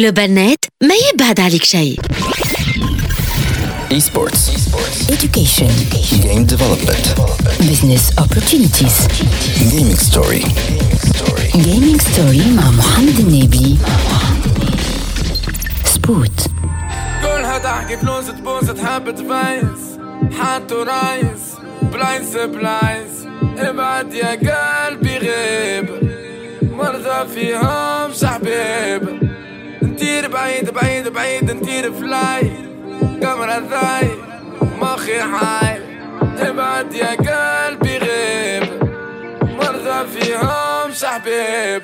جلوبال 0.00 0.34
نت 0.34 0.64
ما 0.82 0.94
يبعد 1.12 1.40
عليك 1.40 1.64
شيء. 1.64 2.00
Esports. 3.90 4.42
education. 5.10 5.70
Game 6.24 6.44
Development. 6.54 7.04
business 7.68 8.04
opportunities. 8.24 8.96
Gaming 9.72 10.00
Story. 10.10 10.42
gaming 11.66 12.00
story 12.00 12.46
مع 12.56 12.70
محمد 12.70 13.18
النبي. 13.18 13.78
سبوت 15.84 16.40
كلها 17.22 17.58
تحكي 17.58 17.96
فلوس 17.96 18.26
تبوس 18.26 18.66
تحب 18.66 19.14
تفايز. 19.14 19.98
حاتو 20.38 20.82
رايس 20.82 21.42
بلايس 21.82 22.36
بلايس 22.36 23.12
ابعد 23.58 24.14
يا 24.14 24.30
قلبي 24.30 25.16
غيب. 25.18 25.88
مرضى 26.62 27.28
فيهم 27.34 28.12
حبيب 28.22 29.19
نطير 30.00 30.28
بعيد 30.28 30.70
بعيد 30.70 31.08
بعيد 31.08 31.50
نطير 31.50 31.92
فلاي 31.92 32.52
قمرة 33.22 33.62
ذاي 33.70 34.10
مخي 34.80 35.20
حاي. 35.22 35.82
ابعد 36.38 36.94
يا 36.94 37.10
قلبي 37.14 37.98
غيب. 37.98 38.64
مرضى 39.42 40.20
فيهم 40.20 40.92
حبيب 41.02 41.82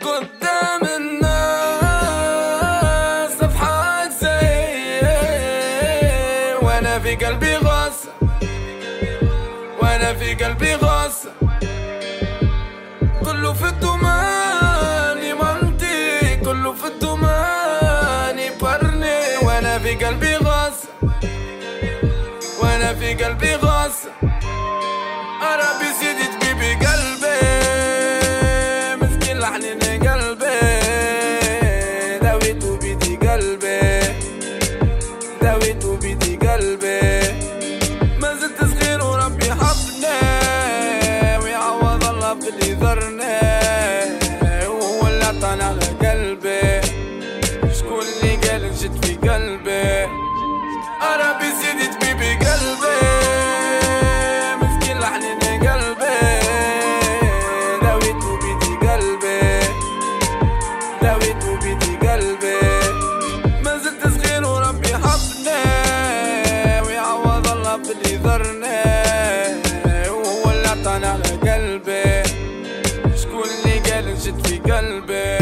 قدام 0.00 0.84
الناس. 0.96 1.69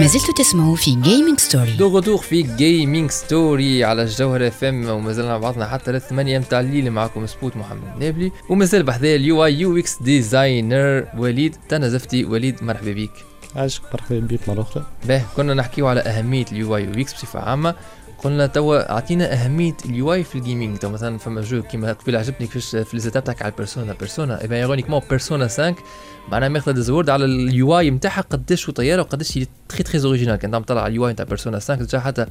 زلتوا 0.09 0.35
تسمعوا 0.35 0.77
في 0.77 0.91
Gaming 0.95 1.39
Story 1.39 1.77
de 1.77 1.89
retour 1.89 2.21
في 2.21 2.43
Gaming 2.43 3.11
Story 3.11 3.85
على 3.85 4.03
الجوهرة 4.03 4.49
اف 4.49 4.65
ام 4.65 4.89
ومازلنا 4.89 5.29
مع 5.29 5.39
بعضنا 5.39 5.69
حتى 5.69 5.93
للثمانية 5.93 6.39
متاع 6.39 6.61
الليل 6.61 6.91
معكم 6.91 7.27
سبوت 7.27 7.57
محمد 7.57 7.99
نابلي 8.01 8.33
ومازال 8.51 8.83
بحذايا 8.83 9.17
ال 9.17 9.45
UI 9.45 9.61
UX 9.61 10.03
designer 10.03 11.07
وليد 11.19 11.57
تنزفتي 11.69 12.25
وليد 12.25 12.65
مرحبا 12.65 12.93
بك 12.93 13.11
عاشق 13.57 13.83
مرحبا 13.93 14.19
بك 14.19 14.49
مرة 14.49 14.63
أخرى. 14.63 14.85
باه 15.05 15.23
كنا 15.37 15.55
نحكيو 15.55 15.87
على 15.87 16.01
أهمية 16.01 16.45
ال 16.53 16.77
UI 16.77 16.85
UX 16.85 17.13
بصفة 17.15 17.41
عامة. 17.41 17.75
قلنا 18.25 18.47
توا 18.47 18.93
أعطينا 18.93 19.33
أهمية 19.33 19.77
ال 19.85 20.13
UI 20.13 20.25
في 20.25 20.35
ال 20.35 20.41
gaming 20.41 20.79
تو 20.79 20.89
مثلا 20.89 21.19
فما 21.19 21.41
jeu 21.41 21.63
كيما 21.63 21.93
قبل 21.93 22.17
عجبني 22.17 22.47
كيفاش 22.47 22.77
في 22.77 22.97
les 22.97 23.06
étapes 23.06 23.25
تاعك 23.25 23.43
على 23.43 23.53
ال 23.53 23.58
persona 23.58 23.93
persona 23.93 24.43
et 24.43 24.57
ironiquement 24.57 25.01
Persona 25.11 25.49
5 25.49 25.75
معناها 26.29 26.49
ماخذة 26.49 26.73
des 26.73 26.86
awards 26.86 27.11
على 27.11 27.25
ال 27.25 27.79
UI 27.79 27.91
نتاعها 27.91 28.21
قداش 28.21 28.71
طياره 28.71 29.03
وقداش 29.03 29.39
très 29.69 29.83
très 29.83 30.05
original 30.05 30.37
كان 30.37 30.63
طلع 30.63 30.81
على 30.81 30.91
ال 30.91 31.09
UI 31.09 31.13
نتاع 31.13 31.25
Persona 31.25 31.59
5 31.59 31.75
déjà 31.75 32.01
حتى 32.01 32.27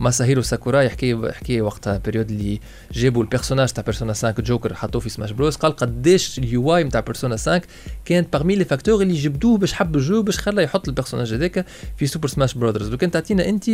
ماساهيرو 0.00 0.42
ساكوراي 0.42 0.86
يحكي 0.86 1.32
حكي 1.32 1.60
وقتها 1.60 1.98
période 1.98 2.30
اللي 2.30 2.60
جابوا 2.92 3.22
ال 3.22 3.27
personnage 3.27 3.72
تاع 3.72 3.84
Persona 3.84 4.12
5 4.12 4.30
جوكر 4.30 4.74
حطوه 4.74 5.00
في 5.00 5.08
Smash 5.08 5.30
Bros 5.30 5.56
قال 5.56 5.76
قداش 5.76 6.38
ال 6.38 6.76
UI 6.76 6.84
نتاع 6.84 7.00
Persona 7.00 7.36
5 7.36 7.62
كانت 8.04 8.32
parmi 8.32 8.56
les 8.56 8.64
facteurs 8.64 9.02
اللي 9.02 9.14
جبدوه 9.14 9.58
باش 9.58 9.72
حب 9.72 9.96
ال 9.96 10.03
jeu 10.03 10.22
باش 10.22 10.38
خلى 10.38 10.62
يحط 10.62 10.88
ال 10.88 10.92
personnage 10.92 11.34
هذاك 11.34 11.66
في 11.96 12.06
Super 12.06 12.28
Smash 12.28 12.54
Brothers 12.54 12.90
لو 12.90 12.96
كان 12.96 13.10
تعطينا 13.10 13.48
أنت 13.48 13.64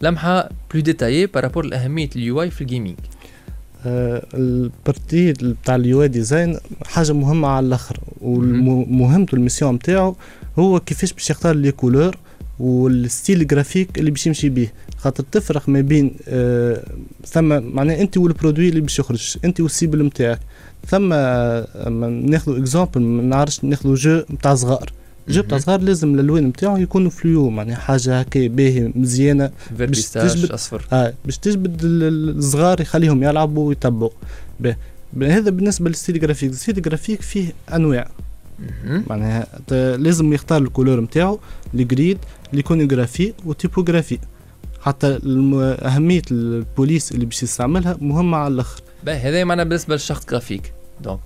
لمحة 0.00 0.48
plus 0.72 0.82
détaillée 0.82 1.26
par 1.26 1.38
rapport 1.38 1.66
لأهمية 1.66 2.10
ال 2.16 2.42
UI 2.42 2.50
في 2.50 2.60
ال 2.60 2.65
gaming 2.65 2.96
آه، 3.86 4.26
ال 4.34 4.48
partie 4.48 5.32
بتاع 5.32 5.74
ال 5.74 6.02
UI 6.02 6.08
design 6.08 6.58
حاجة 6.86 7.12
مهمة 7.12 7.48
على 7.48 7.66
الآخر 7.66 8.00
ومهمته 8.20 9.34
ال 9.34 9.39
mission 9.39 9.74
نتاعو 9.74 10.16
هو 10.58 10.80
كيفاش 10.80 11.12
باش 11.12 11.30
يختار 11.30 11.56
les 11.56 11.72
couleurs 11.72 12.16
وال 12.58 12.83
style 12.83 13.46
graphique 13.46 13.98
اللي 13.98 14.10
باش 14.10 14.26
يمشي 14.26 14.48
بيه. 14.48 14.72
خاطر 15.04 15.24
تفرق 15.32 15.68
ما 15.68 15.80
بين 15.80 16.14
آه 16.28 16.82
ثم 17.26 17.62
معناها 17.62 18.00
أنت 18.00 18.16
وال 18.18 18.29
produit 18.29 18.68
اللي 18.68 18.80
باش 18.80 18.98
يخرج 18.98 19.36
أنت 19.44 19.60
وال 19.60 19.72
cible 19.72 20.02
نتاعك 20.02 20.40
ثم 20.88 21.10
آه، 21.12 21.88
ناخذ 22.24 22.56
exemple 22.58 23.00
ما 23.00 23.22
نعرفش 23.22 23.64
ناخذ 23.64 23.94
jeu 23.94 24.22
نتاع 24.30 24.54
صغار. 24.54 24.92
jeu 25.28 25.42
بتاع 25.42 25.58
صغار 25.58 25.80
لازم 25.80 26.14
الالوان 26.14 26.44
نتاعو 26.46 26.76
يكونوا 26.76 27.10
فليو 27.10 27.50
معناها 27.50 27.76
حاجة 27.76 28.20
هكا 28.20 28.46
باهية 28.48 28.92
مزيانة. 28.94 29.50
باش 29.78 30.08
تجبد 30.34 30.50
أصفر. 30.50 30.86
آه 30.92 31.14
باش 31.24 31.38
تجبد 31.38 31.84
ال- 31.84 32.02
ال- 32.02 32.38
الصغار 32.38 32.80
يخليهم 32.80 33.22
يلعبوا 33.22 33.68
ويتبعوا 33.68 34.10
هذا 35.22 35.50
بالنسبة 35.50 35.88
لل 35.88 35.97
style 35.97 36.20
graphique 36.20 36.50
ال 36.50 36.55
style 36.55 36.82
graphique 36.82 37.22
فيه 37.22 37.52
أنواع. 37.74 38.08
معناها 39.10 39.46
لازم 39.96 40.32
يختار 40.32 40.62
ال 40.62 40.67
couleur 40.67 41.00
نتاعو 41.00 41.38
ال 41.74 41.83
grid 41.83 42.18
l'iconographie 42.52 43.32
و 43.46 43.52
typographie 43.52 44.18
حتى 44.84 45.18
أهمية 45.82 46.22
البوليس 46.30 47.12
اللي 47.12 47.26
باش 47.26 47.42
يستعملها 47.42 47.96
مهمة 48.00 48.36
على 48.36 48.54
الأخر 48.54 48.80
باهي 49.04 49.18
هذا 49.28 49.44
معنا 49.44 49.64
بالنسبة 49.64 49.94
لل 49.94 50.02
charte 50.02 50.26
graphique 50.26 50.72
donc. 51.00 51.20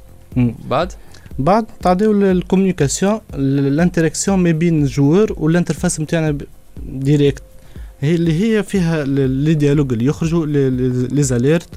بعد 0.70 0.92
بعد 1.38 1.66
تعديو 1.82 2.12
ال 2.12 2.20
communication 2.20 3.20
ال 3.34 3.43
interaction 3.43 4.38
ما 4.38 4.50
بين 4.50 4.82
الجوار 4.82 5.32
وال 5.36 5.48
interface 5.48 6.00
نتاعنا 6.00 6.38
directe 6.86 7.42
هي 8.00 8.14
اللي 8.14 8.32
هي 8.42 8.62
فيها 8.62 9.04
les 9.04 9.54
dialogues 9.54 9.92
اللي 9.92 10.04
يخرجوا 10.04 10.46
les 10.46 11.22
alertes 11.22 11.68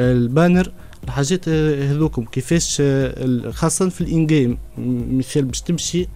البانر 0.00 0.72
الحاجات 1.04 1.48
آه، 1.48 1.92
هذوكم 1.92 2.24
كيفاش 2.24 2.76
آه، 2.80 3.50
خاصة 3.50 3.88
في 3.88 4.00
الان 4.00 4.26
جيم 4.26 4.58
مثال 5.18 5.44
باش 5.44 5.60
تمشي 5.60 6.08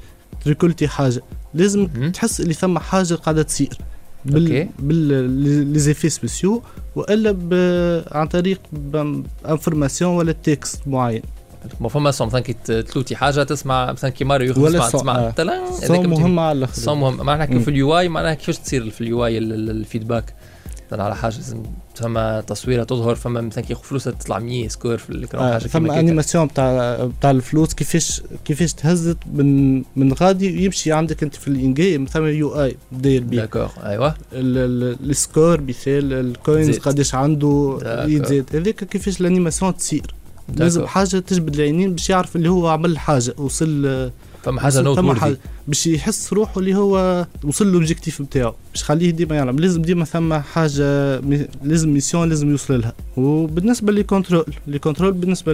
تريكولتي 0.45 0.89
حاجة 0.89 1.23
لازم. 1.55 1.87
تحس 2.15 2.41
اللي 2.41 2.55
ثم 2.55 2.79
حاجة 2.79 3.15
قاعدة 3.15 3.43
تصير. 3.43 3.79
بال 4.27 4.69
بال 4.79 4.97
لي 5.73 5.79
زيفي 5.79 6.09
سبيسيو 6.09 6.63
وإلا 6.97 7.31
ب- 7.33 8.05
عن 8.13 8.27
طريق 8.27 8.61
انفورماسيون 9.49 10.17
ولا 10.17 10.33
تكست 10.33 10.89
معين. 10.89 11.23
ما 11.81 11.89
فما 11.89 12.11
صوم. 12.11 12.29
مثلا 12.29 12.41
كي 12.41 12.53
تلوتي 12.83 13.17
حاجة 13.17 13.43
تسمع 13.43 13.93
مثلا 13.93 14.11
كي 14.11 14.25
ماريو 14.25 14.51
يخرج 14.51 14.63
ولا 14.65 14.89
تسمع. 14.89 15.17
آه. 15.17 15.31
تلان، 15.31 15.61
بتجي- 15.83 16.07
مهم. 16.07 16.39
على 16.39 16.59
الآخر 16.59 16.75
صوم 16.75 17.01
مهم. 17.01 17.27
معناها. 17.27 17.59
في 17.59 17.69
اليو 17.69 17.99
آي 17.99 18.09
معناها 18.09 18.35
كيفاش 18.35 18.59
تصير 18.59 18.91
في 18.91 19.01
اليو 19.01 19.27
آي 19.27 19.39
الفيدباك. 19.39 20.35
مثلا 20.95 21.05
على 21.05 21.17
حاجة 21.17 21.35
لازم 21.35 21.63
فما 21.95 22.41
تصويره 22.41 22.85
تظهر 22.85 23.15
فما 23.15 23.41
مثلا 23.41 23.65
كي 23.65 23.75
فلوسها 23.75 24.13
تطلع 24.13 24.39
100 24.39 24.69
سكور 24.69 24.99
في 24.99 25.11
الاكران 25.11 25.43
آه 25.45 25.53
حاجة 25.59 25.67
هكاك. 25.91 25.99
انيماسيون 25.99 26.47
بتاع 26.47 26.97
بتاع 27.05 27.31
الفلوس 27.31 27.75
كيفاش 27.75 28.23
كيفاش 28.45 28.73
تهزت 28.73 29.17
من 29.35 29.77
من 29.97 30.13
غادي 30.13 30.65
يمشي 30.65 30.93
عندك 30.93 31.23
أنت 31.23 31.35
في 31.35 31.49
الان 31.49 31.75
جيم 31.75 32.05
ثم 32.05 32.25
يو 32.27 32.63
اي 32.65 32.77
داير 32.93 33.23
بيه 33.25 33.37
داكور 33.41 33.71
ال- 34.33 34.59
ال- 34.93 35.11
السكور 35.11 35.61
مثال 35.61 36.13
الكوينز. 36.13 36.79
قداش 36.79 37.15
عنده. 37.15 37.79
يتزاد 38.09 38.45
هذاك 38.57 38.85
كيفاش 38.85 39.21
الانيماسيون 39.21 39.77
تصير 39.77 40.15
لازم. 40.57 40.87
حاجة 40.87 41.19
تجبد 41.19 41.55
العينين 41.55 41.91
باش 41.93 42.11
يعرف 42.11 42.37
اللي 42.37 42.51
هو 42.51 42.69
عمل 42.69 42.99
حاجة 42.99 43.35
وصل 43.39 44.11
فما 44.45 44.61
حاجة 44.61 44.73
ثم 44.73 45.07
وورثي 45.07 45.21
حاجة 45.21 45.39
باش 45.69 45.87
يحس 45.87 46.33
روحه 46.33 46.59
اللي 46.61 46.75
هو 46.75 47.27
وصل 47.45 47.73
لوبجيكتيف 47.73 48.21
نتاعو 48.21 48.55
باش 48.73 48.83
يخليه 48.83 49.11
ديما 49.11 49.37
يعلم. 49.37 49.59
لازم 49.59 49.83
ديما 49.83 50.05
ثم 50.05 50.35
حاجة 50.35 51.21
لازم 51.65 51.89
mission 51.89 52.29
لازم 52.29 52.51
يوصل 52.51 52.81
لها. 52.81 52.93
وبالنسبة 53.17 53.93
les 53.93 54.03
contrôles 54.03 54.45
les 54.67 54.79
contrôles 54.79 55.13
بالنسبة 55.13 55.53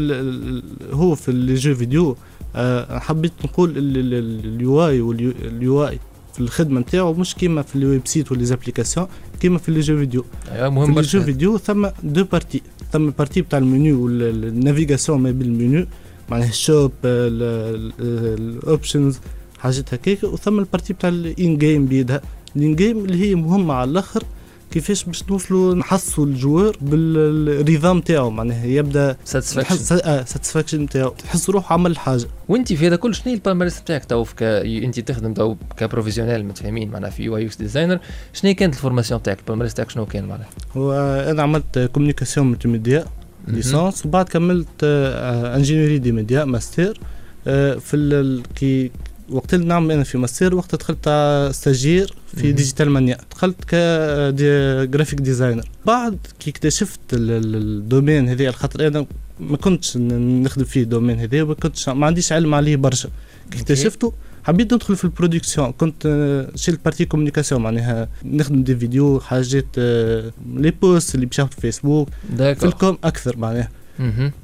هو 0.92 1.14
في 1.14 1.32
les 1.32 1.54
jeux 1.54 1.74
vidéo 1.74 2.16
آه، 2.56 2.98
حبيت 2.98 3.32
نقول 3.44 3.72
ال 3.76 4.86
UI 4.86 5.00
وال 5.00 5.88
UI 5.88 5.98
في 6.34 6.40
الخدمة 6.40 6.80
نتاعو. 6.80 7.12
مش 7.14 7.34
كيما 7.34 7.62
في 7.62 7.76
ال 7.76 7.83
web 7.83 8.02
site 8.04 8.32
و 8.32 8.44
les 8.44 8.57
applications 8.57 9.06
كيما 9.40 9.58
في 9.58 9.72
les 9.72 9.80
jeux 9.80 9.96
vidéo. 9.96 10.24
ايوا 10.52 10.68
في 10.68 10.74
مهم 10.74 10.94
les 10.94 11.02
jeux 11.02 11.22
vidéo 11.22 11.58
ثم 11.58 11.88
deux 12.02 12.24
parties 12.24 12.62
ثم 12.92 13.06
ال 13.06 13.11
partie 13.11 13.42
بتاع 13.42 13.58
ال 13.58 13.67
menu 13.67 14.04
وال 14.04 14.24
navigation 14.24 15.20
ما 15.20 15.30
بين 15.30 15.46
المنيو. 15.46 15.86
معناها 16.30 16.48
ال 16.48 16.57
shop 16.57 16.92
ال 17.04 17.31
options 17.31 19.18
حاجات 19.58 19.94
هكاك. 19.94 20.24
وثم 20.24 20.58
ال 20.58 20.63
partie 20.63 20.92
بتاع 20.92 21.08
ال 21.08 21.58
in-game 21.58 21.86
بيدها. 21.86 22.20
ال 22.56 22.76
in-game 22.76 23.04
اللي 23.04 23.30
هي 23.30 23.34
مهمة 23.34 23.74
على 23.74 23.90
الأخر 23.90 24.22
كيفاش 24.70 25.04
باش 25.04 25.24
نوصلوا 25.30 25.74
نحسوا 25.74 26.26
الجوار 26.26 26.76
بال 26.80 27.10
rythme 27.10 28.00
تاعو. 28.00 28.30
معناها 28.30 28.66
يبدأ 28.66 29.16
satisfaction 29.24 29.76
satisfaction 30.24 30.88
تاعو. 30.88 31.08
تحس 31.08 31.50
روحه 31.50 31.72
عمل 31.72 31.98
حاجة. 31.98 32.26
وانت 32.48 32.72
في 32.72 32.86
هذا 32.86 32.96
كل 32.96 33.14
شنو 33.14 33.34
ال 33.34 33.39
palmarès 33.39 33.80
نتاعك 33.80 34.04
تو 34.04 34.24
ك... 34.24 34.42
انت 34.42 35.00
تخدم 35.00 35.34
تو 35.34 35.56
ك 35.76 35.81
professionnel 35.81 36.44
متفاهمين 36.44 36.90
معناها 36.90 37.10
في 37.10 37.22
UI 37.22 37.36
designer 37.36 37.98
شنو 38.32 38.54
كانت 38.54 38.74
ال 38.74 38.79
formation 38.79 39.22
تاعك 39.22 39.38
ال 39.38 39.42
palmarès 39.42 39.74
تاعك 39.74 39.90
شنو 39.90 40.06
كان 40.06 40.24
معناها؟ 40.24 40.48
هو 40.76 40.92
أنا 41.30 41.42
عملت 41.42 41.90
communication 41.92 42.46
multimédia 42.46 42.98
مهم. 42.98 43.19
licence 43.48 44.06
وبعد 44.06 44.28
كملت 44.28 44.68
ingénierie 44.84 45.98
des 45.98 46.12
médias 46.12 46.44
master 46.44 46.98
آه، 47.46 47.74
في 47.74 47.96
ال- 47.96 48.42
كي 48.54 48.90
وقت 49.28 49.54
اللي 49.54 49.66
نعمل 49.66 49.90
أنا 49.94 50.04
في 50.04 50.18
ماستر 50.18 50.54
وقت 50.54 50.74
دخلت 50.74 51.08
stagiaire 51.54 52.14
في. 52.36 52.52
Digital 52.52 52.90
Mania 52.90 53.16
دخلت 53.30 53.64
ك 53.64 53.84
graphic 53.84 55.20
designer 55.20 55.64
بعد 55.86 56.18
كي 56.40 56.50
اكتشفت 56.50 57.00
ال- 57.12 57.30
ال- 57.30 57.56
ال 57.56 57.65
domaine 57.65 58.28
هذا 58.28 58.50
خاطر 58.50 58.86
أنا 58.86 59.06
ما 59.40 59.56
كنتش 59.56 59.96
نخدم 59.96 60.64
فيه 60.64 60.82
ال 60.82 60.87
domaine 60.87 61.18
هذا 61.20 61.42
وما 61.42 61.54
كنتش 61.54 61.88
ما 61.88 62.06
عنديش 62.06 62.32
علم 62.32 62.54
عليه 62.54 62.76
برشا 62.76 63.08
كي. 63.50 63.58
اكتشفته 63.58 64.12
حبيت 64.44 64.74
ندخل 64.74 64.96
في 64.96 65.04
ال 65.04 65.10
production. 65.10 65.72
كنت 65.72 66.06
آه، 66.06 66.48
chez 66.56 66.70
la 66.70 66.76
partie 66.84 67.04
communication 67.04 67.62
معناها 67.62 68.08
نخدم 68.24 68.62
des 68.62 68.76
vidéos 68.76 69.20
حاجات 69.20 69.66
آه، 69.78 70.32
les 70.56 70.70
posts 70.70 71.14
اللي 71.14 71.26
بيشوفوا 71.26 71.50
في 71.54 71.60
فيسبوك 71.60 72.08
في 72.36 72.66
ال 72.66 72.74
com 72.74 72.98
أكثر 73.04 73.36
معناها. 73.36 73.68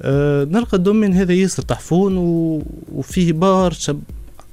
أه 0.01 0.43
نلقى 0.43 0.77
ال 0.77 0.82
domaine 0.82 1.13
هذا 1.13 1.33
ياسر 1.33 1.63
تحفون 1.63 2.17
و... 2.17 2.61
وفيه 2.91 3.33
برشا 3.33 3.99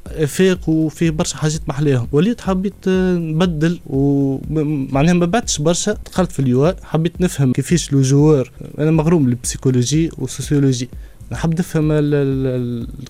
افاق 0.07 0.69
وفيه 0.69 1.11
برشا 1.11 1.37
حاجات 1.37 1.69
محلاهم 1.69 2.09
وليت 2.13 2.41
حبيت 2.41 2.75
آه، 2.89 3.15
نبدل 3.17 3.81
ومعناها 3.87 5.15
ما 5.15 5.27
بعدش 5.27 5.59
برشا 5.59 5.97
دخلت 6.07 6.33
في 6.33 6.41
ال 6.41 6.52
UX 6.52 6.75
حبيت 6.83 7.21
نفهم 7.21 7.53
كيفاش 7.53 7.93
le 7.93 8.03
joueur 8.03 8.51
أنا 8.79 8.91
مغروم 8.91 9.25
بال 9.25 9.38
psychologie 9.38 10.11
وال 10.19 10.30
sociologie. 10.30 10.89
نحب 11.33 11.59
نفهم 11.59 11.93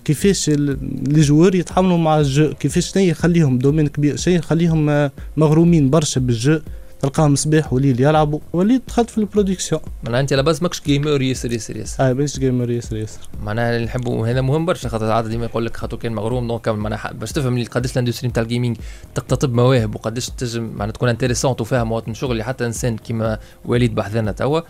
كيفاش 0.05 0.49
les 0.49 1.21
joueurs 1.21 1.55
يتعاملوا 1.55 1.97
مع 1.97 2.19
ال 2.19 2.28
jeu 2.28 2.53
كيفاش 2.53 2.91
شنو 2.91 3.03
يخليهم 3.03 3.57
domaine 3.57 3.87
كبير 3.87 4.15
شنو 4.15 4.35
يخليهم 4.35 5.11
مغرومين 5.37 5.89
برشا 5.89 6.19
بال 6.19 6.35
jeu 6.35 6.59
تلقاهم 7.01 7.35
صباح 7.35 7.73
وليل 7.73 8.01
يلعبوا. 8.01 8.39
وليت 8.53 8.81
دخلت 8.87 9.09
في 9.09 9.17
ال 9.17 9.22
production. 9.22 9.81
معناها 10.03 10.21
أنت 10.21 10.33
على 10.33 10.43
ماكش 10.61 10.81
gamer 10.85 11.21
ياسر 11.21 11.51
ياسر 11.51 11.77
ياسر. 11.77 12.09
آه 12.09 12.13
باش 12.13 12.39
gamer 12.39 12.71
ياسر 12.71 12.95
ياسر. 12.95 13.19
معناها 13.43 13.75
اللي 13.75 13.85
نحبوا 13.85 14.27
هذا 14.27 14.41
مهم 14.41 14.65
برشا 14.65 14.89
خاطر 14.89 15.11
عادة 15.11 15.29
ديما 15.29 15.45
يقول 15.45 15.65
لك 15.65 15.77
خاطر 15.77 15.97
كان 15.97 16.13
مغروم 16.13 16.47
donc 16.47 16.67
معناها 16.67 17.11
باش 17.13 17.31
تفهم 17.31 17.63
قداش 17.63 17.91
ال 17.91 17.95
industry 17.95 18.29
نتاع 18.29 18.43
ال 18.43 18.48
gaming 18.48 18.77
تستقطب 19.15 19.53
مواهب 19.53 19.95
وقداش 19.95 20.29
تنجم 20.29 20.63
معناها 20.63 20.91
تكون 20.91 21.09
intéressante 21.09 21.73
مواطن 21.73 22.13
شغل 22.13 22.43
حتى 22.43 22.65
إنسان 22.65 22.97
كيما 22.97 23.39
وليد 23.65 23.95
بحذنا 23.95 24.31
توا. 24.31 24.61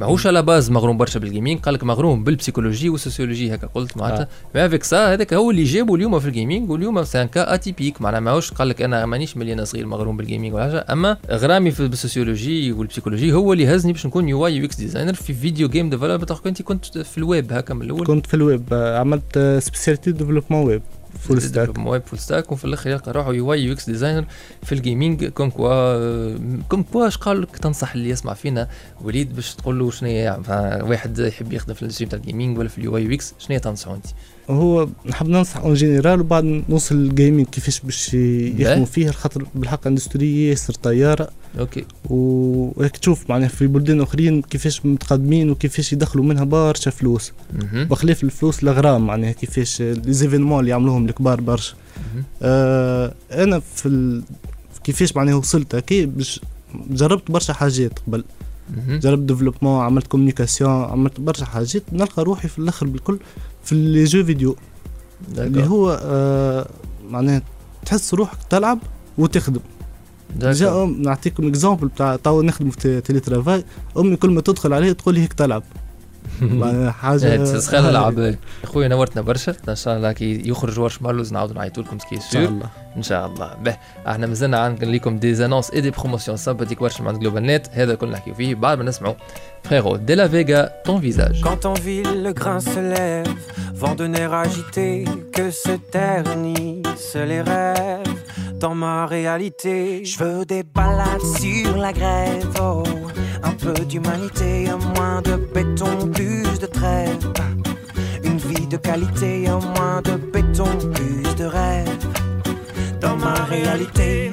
ماهوش 0.00 0.26
على 0.26 0.42
base 0.42 0.70
مغروم 0.70 0.96
برشا 0.96 1.20
بال 1.20 1.30
gaming 1.30 1.60
قال 1.60 1.74
لك 1.74 1.84
مغروم 1.84 2.24
بال 2.24 2.34
psychologie 2.34 2.88
وال 2.88 2.99
sociologie 2.99 3.54
هكا 3.54 3.66
قلت 3.66 3.96
معناتها. 3.96 4.28
mais 4.54 4.66
avec 4.66 4.84
ça 4.84 5.12
هذاك 5.12 5.34
هو 5.34 5.50
اللي 5.50 5.64
جابه 5.64 5.94
اليوم 5.94 6.18
في 6.18 6.26
ال 6.28 6.34
gaming 6.34 6.70
واليوم 6.70 7.04
c'est 7.04 7.21
un 7.21 7.28
cas 7.28 7.54
atypique 7.54 8.02
معناها 8.02 8.20
ماهوش 8.20 8.52
قال 8.52 8.68
لك 8.68 8.82
أنا 8.82 9.06
مانيش 9.06 9.36
ملي 9.36 9.52
أنا 9.52 9.64
صغير 9.64 9.86
مغروم 9.86 10.16
بال 10.16 10.25
gaming 10.25 10.54
ولا 10.54 10.62
حاجة. 10.62 10.86
أما 10.90 11.16
غرامي 11.30 11.70
في 11.70 11.88
بال 11.88 12.02
sociologie 12.02 12.72
وال 12.72 12.81
psychologie 12.81 13.32
هو 13.32 13.52
اللي 13.52 13.74
هزني 13.74 13.92
باش 13.92 14.06
نكون 14.06 14.28
UI 14.28 14.46
UX 14.46 14.76
designer 14.76 15.14
في 15.14 15.32
video 15.34 15.68
game 15.68 15.90
developer 15.90 16.24
كنت 16.24 16.62
كنت 16.62 16.98
في 16.98 17.18
الويب 17.18 17.52
هكا 17.52 17.74
من 17.74 17.82
الأول. 17.82 18.06
كنت 18.06 18.26
في 18.26 18.34
الويب 18.34 18.64
عملت 18.72 19.38
spécialité 19.62 20.12
développement 20.12 20.66
web 20.66 20.82
full 21.18 21.42
stack 21.42 21.78
web 21.78 22.02
full 22.06 22.18
stack 22.18 22.52
وفي 22.52 22.64
الآخر 22.64 22.90
يلقى 22.90 23.12
روحه 23.12 23.32
UI 23.32 23.52
UX 23.52 23.90
designer 23.90 24.24
في 24.62 24.72
ال 24.72 24.79
gaming 24.79 25.24
comme 25.24 25.50
quoi 25.50 26.38
comme 26.68 26.82
quoi 26.82 27.06
اش 27.06 27.16
قال 27.16 27.42
لك 27.42 27.56
تنصح 27.58 27.92
اللي 27.92 28.08
يسمع 28.10 28.34
فينا 28.34 28.68
وليد 29.02 29.34
باش 29.36 29.54
تقول 29.54 29.78
له 29.78 29.90
شنو 29.90 30.42
فا- 30.42 30.82
واحد 30.82 31.18
يحب 31.18 31.52
يخدم 31.52 31.74
في 31.74 31.82
ال 31.82 31.85
industry 31.85 32.08
تاع 32.08 32.18
ال 32.18 32.24
gaming 32.24 32.58
ولا 32.58 32.68
في 32.68 32.78
ال 32.78 32.96
UI 32.96 33.04
UX 33.04 33.34
شنو 33.38 33.48
هي 33.54 33.58
تنصحوا 33.60 33.94
انت؟ 33.96 34.06
هو 34.50 34.88
نحب 35.06 35.28
ننصح 35.28 35.56
en 35.56 35.74
général 35.74 36.20
وبعد 36.20 36.44
نوصل 36.68 36.96
لل 36.96 37.08
gaming 37.08 37.46
كيفاش 37.46 37.80
باش 37.80 38.14
يخدموا 38.14 38.86
فيه 38.86 39.10
خاطر 39.10 39.46
بالحق 39.54 39.86
industry 39.86 40.48
ياسر 40.48 40.74
طيارة 40.74 41.28
okay 41.58 41.84
وهيك 42.04 42.96
تشوف 42.96 43.30
معناها 43.30 43.48
في 43.48 43.66
بلدان 43.66 44.00
أخرين 44.00 44.42
كيفاش 44.42 44.86
متقدمين 44.86 45.50
وكيفاش 45.50 45.92
يدخلوا 45.92 46.24
منها 46.24 46.44
برشا 46.44 46.90
فلوس. 46.90 47.32
بخلاف 47.72 48.24
الفلوس 48.24 48.62
الغرام 48.62 49.06
معناها 49.06 49.32
كيفاش 49.32 49.82
les 49.82 50.00
événements 50.00 50.60
اللي 50.60 50.70
يعملوهم 50.70 51.06
الكبار 51.06 51.40
برشا. 51.40 51.74
آه 52.42 53.14
أنا 53.32 53.60
في 53.60 53.86
ال... 53.86 54.22
كيفاش 54.84 55.16
معناها 55.16 55.34
وصلت 55.34 55.74
هكي 55.74 56.06
باش 56.06 56.40
جربت 56.90 57.30
برشا 57.30 57.52
حاجات 57.52 57.98
قبل. 58.06 58.24
جربت 58.88 59.22
développement 59.22 59.82
عملت 59.82 60.06
communication 60.06 60.70
عملت 60.70 61.20
برشا 61.20 61.44
حاجات 61.44 61.82
نلقى 61.92 62.22
روحي 62.22 62.48
في 62.48 62.58
الآخر 62.58 62.86
بالكل 62.86 63.18
في 63.70 63.76
les 63.76 64.04
jeux 64.04 64.24
vidéo 64.24 64.56
اللي. 65.38 65.66
هو 65.66 66.00
آه 66.02 66.66
معناها 67.10 67.42
تحس 67.86 68.14
روحك 68.14 68.38
تلعب 68.50 68.78
وتخدم 69.18 69.60
d'accord. 70.36 70.52
جا 70.52 70.82
أم 70.82 71.02
نعطيكم 71.02 71.48
exemple 71.48 71.88
بتاع 71.88 72.16
تو 72.16 72.42
نخدم 72.42 72.70
في 72.70 73.00
télétravail 73.00 73.64
امي 73.98 74.16
كل 74.16 74.30
ما 74.30 74.40
تدخل 74.40 74.72
عليه 74.72 74.92
تقول 74.92 75.14
لي 75.14 75.20
هيك 75.20 75.32
تلعب 75.32 75.62
حاجة 76.90 77.32
إيه، 77.32 77.36
تسخن 77.36 77.88
العب 77.88 78.34
خويا 78.64 78.88
نورتنا 78.88 79.22
برشا 79.22 79.54
ان 79.68 79.74
شاء 79.74 79.96
الله 79.96 80.12
كي 80.12 80.48
يخرج 80.48 80.78
ورش 80.78 81.02
مارلوز 81.02 81.32
نعاودوا 81.32 81.54
نعيطوا 81.54 81.82
لكم 81.82 81.98
سكي 81.98 82.16
ان 82.16 82.20
شاء 82.20 82.32
سور 82.32 82.44
الله 82.44 82.68
ان 82.96 83.02
شاء 83.02 83.26
الله 83.26 83.54
به 83.54 83.76
إحنا 84.08 84.26
مازلنا 84.26 84.58
عندنا 84.58 84.90
لكم 84.90 85.18
des 85.18 85.34
annonces 85.34 85.70
et 85.70 85.80
des 85.80 85.90
promotions 85.90 86.36
sympathiques 86.36 86.80
برشا 86.80 87.02
مع 87.02 87.12
GlobalNet 87.12 87.66
هذا 87.72 87.94
كل 87.94 88.10
نحكيو 88.10 88.34
فيه 88.34 88.54
بعد 88.54 88.78
ما 88.78 88.84
نسمعوا 88.84 89.14
Fréro 89.64 89.96
Delavega 89.96 90.70
Ton 90.84 91.00
visage 91.00 91.44
Quand 91.44 91.64
en 91.66 91.74
ville 91.74 92.22
le 92.26 92.32
grain 92.32 92.60
se 92.60 92.80
lève, 92.94 93.42
vent 93.74 93.94
de 93.94 94.06
nerfs 94.06 94.34
agité, 94.46 95.04
que 95.36 95.50
se 95.50 95.74
ternissent 95.96 97.16
les 97.30 97.42
rêves. 97.42 98.20
Dans 98.60 98.74
ma 98.74 99.06
réalité. 99.06 100.04
Je 100.04 100.18
veux 100.22 100.44
des 100.44 100.62
balades 100.62 101.26
sur 101.38 101.76
la 101.78 101.92
grève, 101.94 102.46
oh, 102.60 102.82
un 103.42 103.52
peu 103.52 103.84
d'humanité, 103.84 104.68
un 104.68 104.78
moins 104.94 105.22
de 105.22 105.36
béton, 105.54 106.08
plus 106.12 106.58
de 106.58 106.66
trêve. 106.66 107.18
Une 108.24 108.38
vie 108.38 108.66
de 108.66 108.76
qualité, 108.76 109.48
un 109.48 109.58
moins 109.58 110.02
de 110.02 110.16
béton, 110.32 110.68
plus 110.94 111.34
de 111.36 111.44
rêve. 111.44 111.88
Dans 113.00 113.16
ma 113.16 113.44
réalité, 113.44 114.32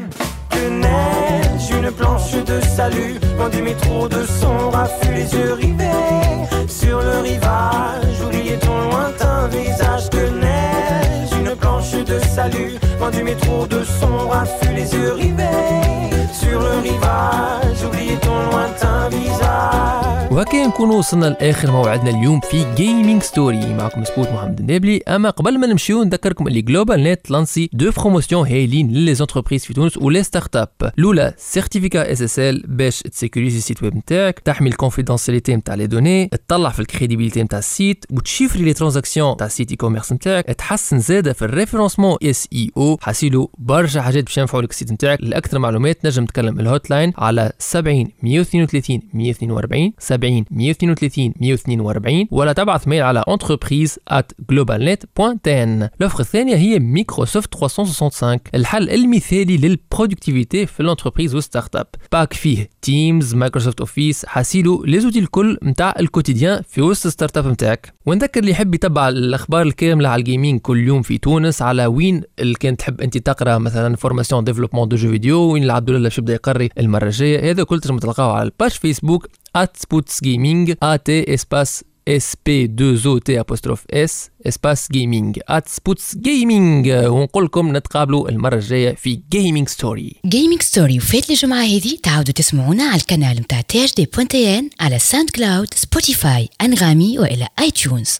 que 0.49 0.69
neige, 0.69 1.69
une 1.71 1.91
planche 1.91 2.33
de 2.33 2.59
salut, 2.61 3.15
loin 3.37 3.49
du 3.49 3.61
métro 3.61 4.07
de 4.07 4.23
son 4.25 4.69
raffut, 4.69 5.13
les 5.13 5.33
yeux 5.33 5.53
rivés 5.53 6.67
sur 6.67 6.99
le 7.01 7.19
rivage. 7.19 8.21
Oubliez 8.25 8.57
ton 8.59 8.81
lointain 8.89 9.47
visage, 9.47 10.09
que 10.09 10.29
neige, 10.29 11.29
une 11.39 11.55
planche 11.55 11.93
de 11.93 12.19
salut, 12.19 12.73
loin 12.99 13.11
du 13.11 13.23
métro 13.23 13.65
de 13.67 13.83
son 13.83 14.27
raffut, 14.27 14.73
les 14.75 14.93
yeux 14.93 15.13
rivés 15.13 16.16
sur 16.47 16.59
le 16.67 16.73
rivage. 16.89 17.79
Oubliez 17.87 18.17
ton 18.25 18.37
lointain 18.49 19.09
visage. 19.09 19.97
وهكا 20.31 20.67
نكونوا 20.67 20.97
وصلنا 20.97 21.25
لآخر 21.25 21.71
موعدنا 21.71 22.09
اليوم 22.09 22.39
في 22.39 22.75
Gaming 22.75 23.23
Story 23.23 23.73
معكم 23.73 24.03
سبوت 24.03 24.27
محمد 24.27 24.59
النابلي 24.59 25.01
أما 25.07 25.29
قبل 25.29 25.59
ما 25.59 25.67
نمشيو 25.67 26.03
نذكركم 26.03 26.47
اللي 26.47 26.61
GlobalNet 26.61 27.31
lancé 27.31 27.69
deux 27.73 27.91
promotions 27.91 28.47
هايلين 28.47 28.91
ل 28.91 29.15
les 29.15 29.26
entreprises 29.26 29.65
في 29.65 29.73
تونس 29.73 29.97
و 29.97 30.23
les 30.23 30.55
start-up 30.55 30.69
الاولى 30.99 31.33
certificat 31.37 32.11
SSL 32.11 32.63
باش 32.67 32.99
ت 33.01 33.07
sécurise 33.07 33.57
ال 33.57 33.62
site 33.62 33.83
web 33.83 33.95
نتاعك 33.95 34.39
تحمي 34.39 34.69
ال 34.69 34.74
confidentialité 34.74 35.55
نتاع 35.55 35.75
les 35.75 35.87
données 35.87 36.27
تطلع 36.27 36.69
في 36.69 36.79
ال 36.79 36.84
crédibilité 36.84 37.43
نتاع 37.43 37.59
ال 37.59 37.68
site 37.68 38.05
وت 38.11 38.22
chiffrer 38.22 38.63
les 38.63 38.73
transactions 38.73 39.37
تاع 39.37 39.47
ال 39.47 39.69
site 39.71 39.75
e-commerce 39.75 40.13
نتاعك 40.13 40.45
تحسن 40.45 40.99
زاده 40.99 41.33
في 41.33 41.45
ال 41.45 41.50
référencement 41.50 42.17
SEO 42.23 42.97
حاسيلو 43.01 43.51
برشا 43.57 44.01
حاجات 44.01 44.23
باش 44.23 44.37
ينفعوا 44.37 44.61
لك 44.63 44.71
ال 44.71 44.75
site 44.75 44.91
نتاعك 44.91 45.19
لأكثر 45.21 45.59
معلومات 45.59 46.05
نجم 46.05 46.25
تكلم 46.25 46.46
ال 46.49 46.89
hotline 46.89 47.13
على 47.17 47.51
70 47.59 48.07
132 48.23 49.01
142 49.13 49.93
70 49.99 50.45
132 50.51 51.33
142 51.41 52.27
ولا 52.31 52.53
تبعث 52.53 52.87
mail 52.87 53.01
على 53.03 53.23
entreprise 53.29 53.91
at 54.13 54.25
globalnet.n 54.51 55.87
ال 55.97 56.01
offre 56.01 56.19
الثانية 56.19 56.55
هي 56.55 56.79
مايكروسوفت 56.79 57.55
365 57.55 58.37
الحل 58.55 58.89
المثالي 58.89 59.57
لل 59.57 59.72
productivité 59.72 60.65
في 60.65 60.79
ال 60.79 60.84
entreprise 60.84 61.35
وال 61.35 61.43
start-up 61.43 61.75
pack 61.75 62.33
فيه 62.33 62.69
Teams 62.81 63.35
Microsoft 63.35 63.79
Office 63.79 64.25
حاسيلو 64.25 64.83
les 64.83 64.99
outils 64.99 65.19
الكل 65.19 65.57
نتاع 65.63 65.95
ال 65.99 66.05
quotidien 66.05 66.61
في 66.69 66.81
وسط 66.81 67.05
ال 67.05 67.37
start-up 67.37 67.47
نتاعك 67.47 67.93
ونذكر 68.05 68.39
اللي 68.39 68.51
يحب 68.51 68.75
يتبع 68.75 69.09
الأخبار 69.09 69.61
الكامله 69.61 70.09
على 70.09 70.19
ال 70.19 70.25
gaming 70.25 70.59
كل 70.59 70.87
يوم 70.87 71.01
في 71.01 71.17
تونس 71.17 71.61
على 71.61 71.85
وين 71.85 72.21
اللي 72.39 72.53
كان 72.53 72.77
تحب 72.77 73.01
أنت 73.01 73.17
تقرأ 73.17 73.57
مثلا 73.57 73.95
formation 73.95 74.43
développement 74.43 74.87
de 74.87 74.95
jeux 74.95 75.09
vidéo 75.09 75.39
وين 75.39 75.63
العبد 75.63 75.89
الله 75.89 76.09
يبدأ 76.27 76.33
يقري 76.33 76.69
المرة 76.77 77.05
الجاية. 77.05 77.51
هذا 77.51 77.63
كل 77.63 77.79
تنجم 77.79 77.97
تلقاو 77.97 78.29
على 78.29 78.43
ال 78.43 78.49
page 78.49 78.71
Facebook 78.71 79.27
at 79.57 79.69
Spoots 79.83 80.15
Gaming 80.25 80.75
at 80.83 81.09
espace 81.35 81.83
SP2OT 82.07 83.29
apostrophe 83.43 83.85
S 84.11 84.13
espace 84.49 84.83
gaming 84.95 85.33
at 85.57 85.65
Spoots 85.77 86.15
Gaming. 86.15 86.87
ونقول 86.87 87.45
لكم 87.45 87.77
نتقابلوا 87.77 88.29
المرة 88.29 88.55
الجاية 88.55 88.95
في 88.95 89.21
جيمنج 89.31 89.67
ستوري 89.69 90.15
جيمنج 90.25 90.61
ستوري 90.61 90.97
وفات 90.97 91.29
الجمعة 91.29 91.63
هذه 91.63 91.97
تعاودوا 92.03 92.33
تسمعونا 92.33 92.83
على 92.83 93.01
القناة 93.01 93.33
متاع 93.33 93.61
THD 93.61 93.83
point 93.85 94.59
TN 94.59 94.69
على 94.79 94.99
SoundCloud 94.99 95.73
Spotify 95.73 96.49
انغامي 96.61 97.19
وإلى 97.19 97.47
iTunes 97.59 98.17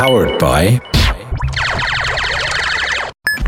Powered 0.00 0.34
by 0.40 0.99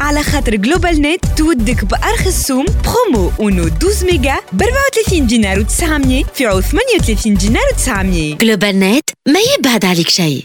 على 0.02 0.22
خاطر 0.22 0.54
GlobalNet 0.56 1.24
تودك 1.38 1.84
بأرخص 1.84 2.46
سوم 2.46 2.66
برومو 2.66 3.30
اونو 3.40 3.66
12 3.66 4.06
ميجا 4.06 4.34
ب 4.52 4.62
34 4.62 5.26
دينار 5.26 5.64
و900 5.64 6.26
في 6.34 6.46
عوض 6.46 6.62
38 6.62 7.34
دينار 7.34 7.62
و900 7.62 8.38
GlobalNet 8.42 9.10
ما 9.28 9.40
يبعد 9.58 9.84
عليك 9.84 10.08
شيء. 10.08 10.44